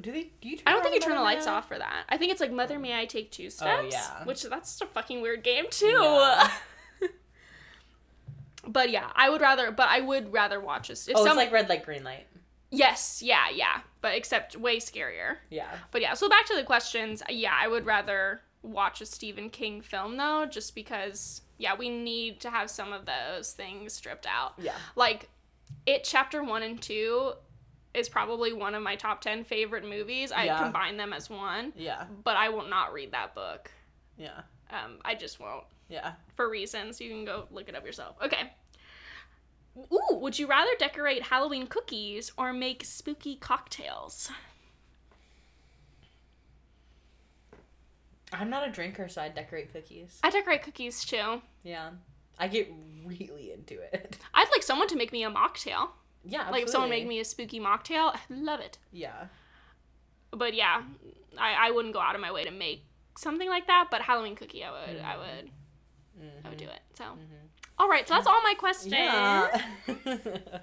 [0.00, 0.30] Do they?
[0.40, 0.56] Do you?
[0.56, 2.04] Turn I don't think you turn the lights off for that.
[2.08, 4.24] I think it's like Mother May I Take Two Steps, Oh, yeah.
[4.24, 5.86] which that's a fucking weird game too.
[5.86, 6.50] Yeah.
[8.66, 9.70] but yeah, I would rather.
[9.70, 11.08] But I would rather watch this.
[11.08, 12.26] If Oh, some, it's like red light, green light.
[12.70, 15.36] yes, yeah, yeah, but except way scarier.
[15.50, 15.68] Yeah.
[15.90, 17.22] But yeah, so back to the questions.
[17.28, 22.40] Yeah, I would rather watch a Stephen King film though, just because yeah, we need
[22.40, 24.54] to have some of those things stripped out.
[24.58, 24.74] Yeah.
[24.96, 25.28] Like,
[25.86, 27.32] it chapter one and two
[27.94, 30.32] is probably one of my top ten favorite movies.
[30.32, 30.58] I Yeah.
[30.58, 32.06] combine them as one Yeah.
[32.24, 33.70] but I will not read that book.
[34.18, 34.40] Yeah.
[34.70, 36.12] Um, I just won't Yeah.
[36.34, 37.00] for reasons.
[37.00, 38.16] You can go look it up yourself.
[38.24, 38.52] Okay.
[39.76, 44.30] Ooh, would you rather decorate Halloween cookies or make spooky cocktails?
[48.32, 50.18] I'm not a drinker, so I decorate cookies.
[50.22, 51.42] I decorate cookies too.
[51.62, 51.90] Yeah.
[52.38, 52.72] I get
[53.04, 54.18] really into it.
[54.34, 55.90] I'd like someone to make me a mocktail.
[56.24, 56.48] Yeah.
[56.50, 58.78] Like if someone made me a spooky mocktail, I love it.
[58.92, 59.26] Yeah.
[60.30, 60.82] But yeah,
[61.38, 62.84] I, I wouldn't go out of my way to make
[63.16, 63.88] something like that.
[63.90, 65.50] But Halloween cookie, I would, I would,
[66.44, 66.80] I would do it.
[66.94, 67.04] So,
[67.78, 68.06] all right.
[68.06, 68.92] So that's all my questions.
[68.92, 69.62] Yeah.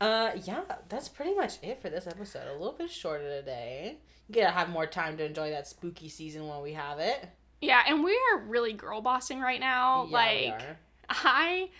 [0.00, 2.46] Uh, yeah, that's pretty much it for this episode.
[2.48, 3.96] A little bit shorter today.
[4.28, 7.26] You gotta have more time to enjoy that spooky season while we have it.
[7.60, 10.02] Yeah, and we are really girl bossing right now.
[10.02, 10.78] Yeah, we like are.
[11.08, 11.70] I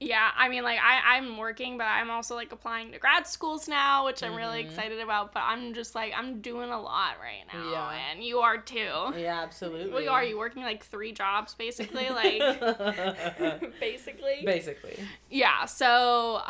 [0.00, 3.68] yeah, I mean like I I'm working, but I'm also like applying to grad schools
[3.68, 4.66] now, which I'm really Mhm.
[4.66, 7.70] excited about, but I'm just like I'm doing a lot right now.
[7.70, 8.10] Yeah.
[8.10, 9.12] And you are too.
[9.16, 9.92] Yeah, absolutely.
[9.94, 12.40] We are you working like three jobs basically, like
[13.80, 14.42] basically.
[14.44, 14.98] Basically.
[15.28, 16.40] yeah, so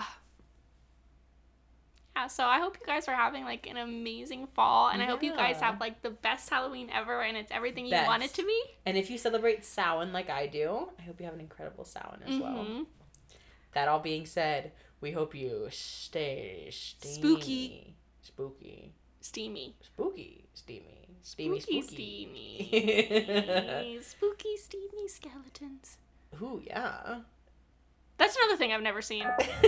[2.16, 5.22] yeah, so I hope you guys are having like an amazing fall and I hope
[5.22, 8.42] you guys have like the best Halloween ever and it's everything you want it to
[8.44, 8.62] be.
[8.84, 12.20] And if you celebrate Samhain like I do, I hope you have an incredible Samhain
[12.26, 12.84] as well.
[13.73, 17.14] That all being said, we hope you stay steamy.
[17.14, 17.95] Spooky.
[18.23, 18.93] Spooky.
[19.21, 19.77] Steamy.
[19.83, 20.45] Spooky.
[20.55, 21.01] Steamy.
[21.23, 21.95] Steamy Spooky, spooky.
[22.66, 23.99] steamy.
[24.03, 25.99] spooky, steamy skeletons.
[26.41, 27.18] Ooh, yeah.
[28.16, 29.25] That's another thing I've never seen.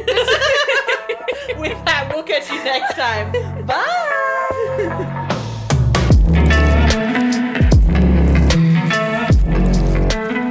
[1.57, 3.33] With that, we'll catch you next time.
[3.67, 5.29] Bye.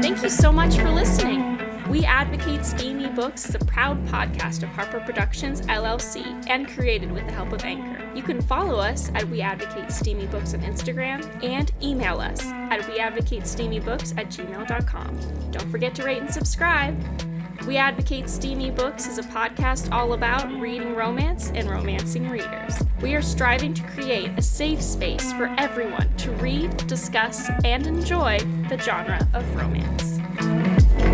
[0.02, 1.51] Thank you so much for listening.
[1.92, 7.26] We Advocate Steamy Books is a proud podcast of Harper Productions LLC and created with
[7.26, 8.10] the help of Anchor.
[8.16, 12.80] You can follow us at We Advocate Steamy Books on Instagram and email us at
[12.84, 15.52] weadvocatesteamybooks at gmail.com.
[15.52, 16.98] Don't forget to rate and subscribe.
[17.68, 22.82] We Advocate Steamy Books is a podcast all about reading romance and romancing readers.
[23.02, 28.40] We are striving to create a safe space for everyone to read, discuss, and enjoy
[28.70, 31.11] the genre of romance.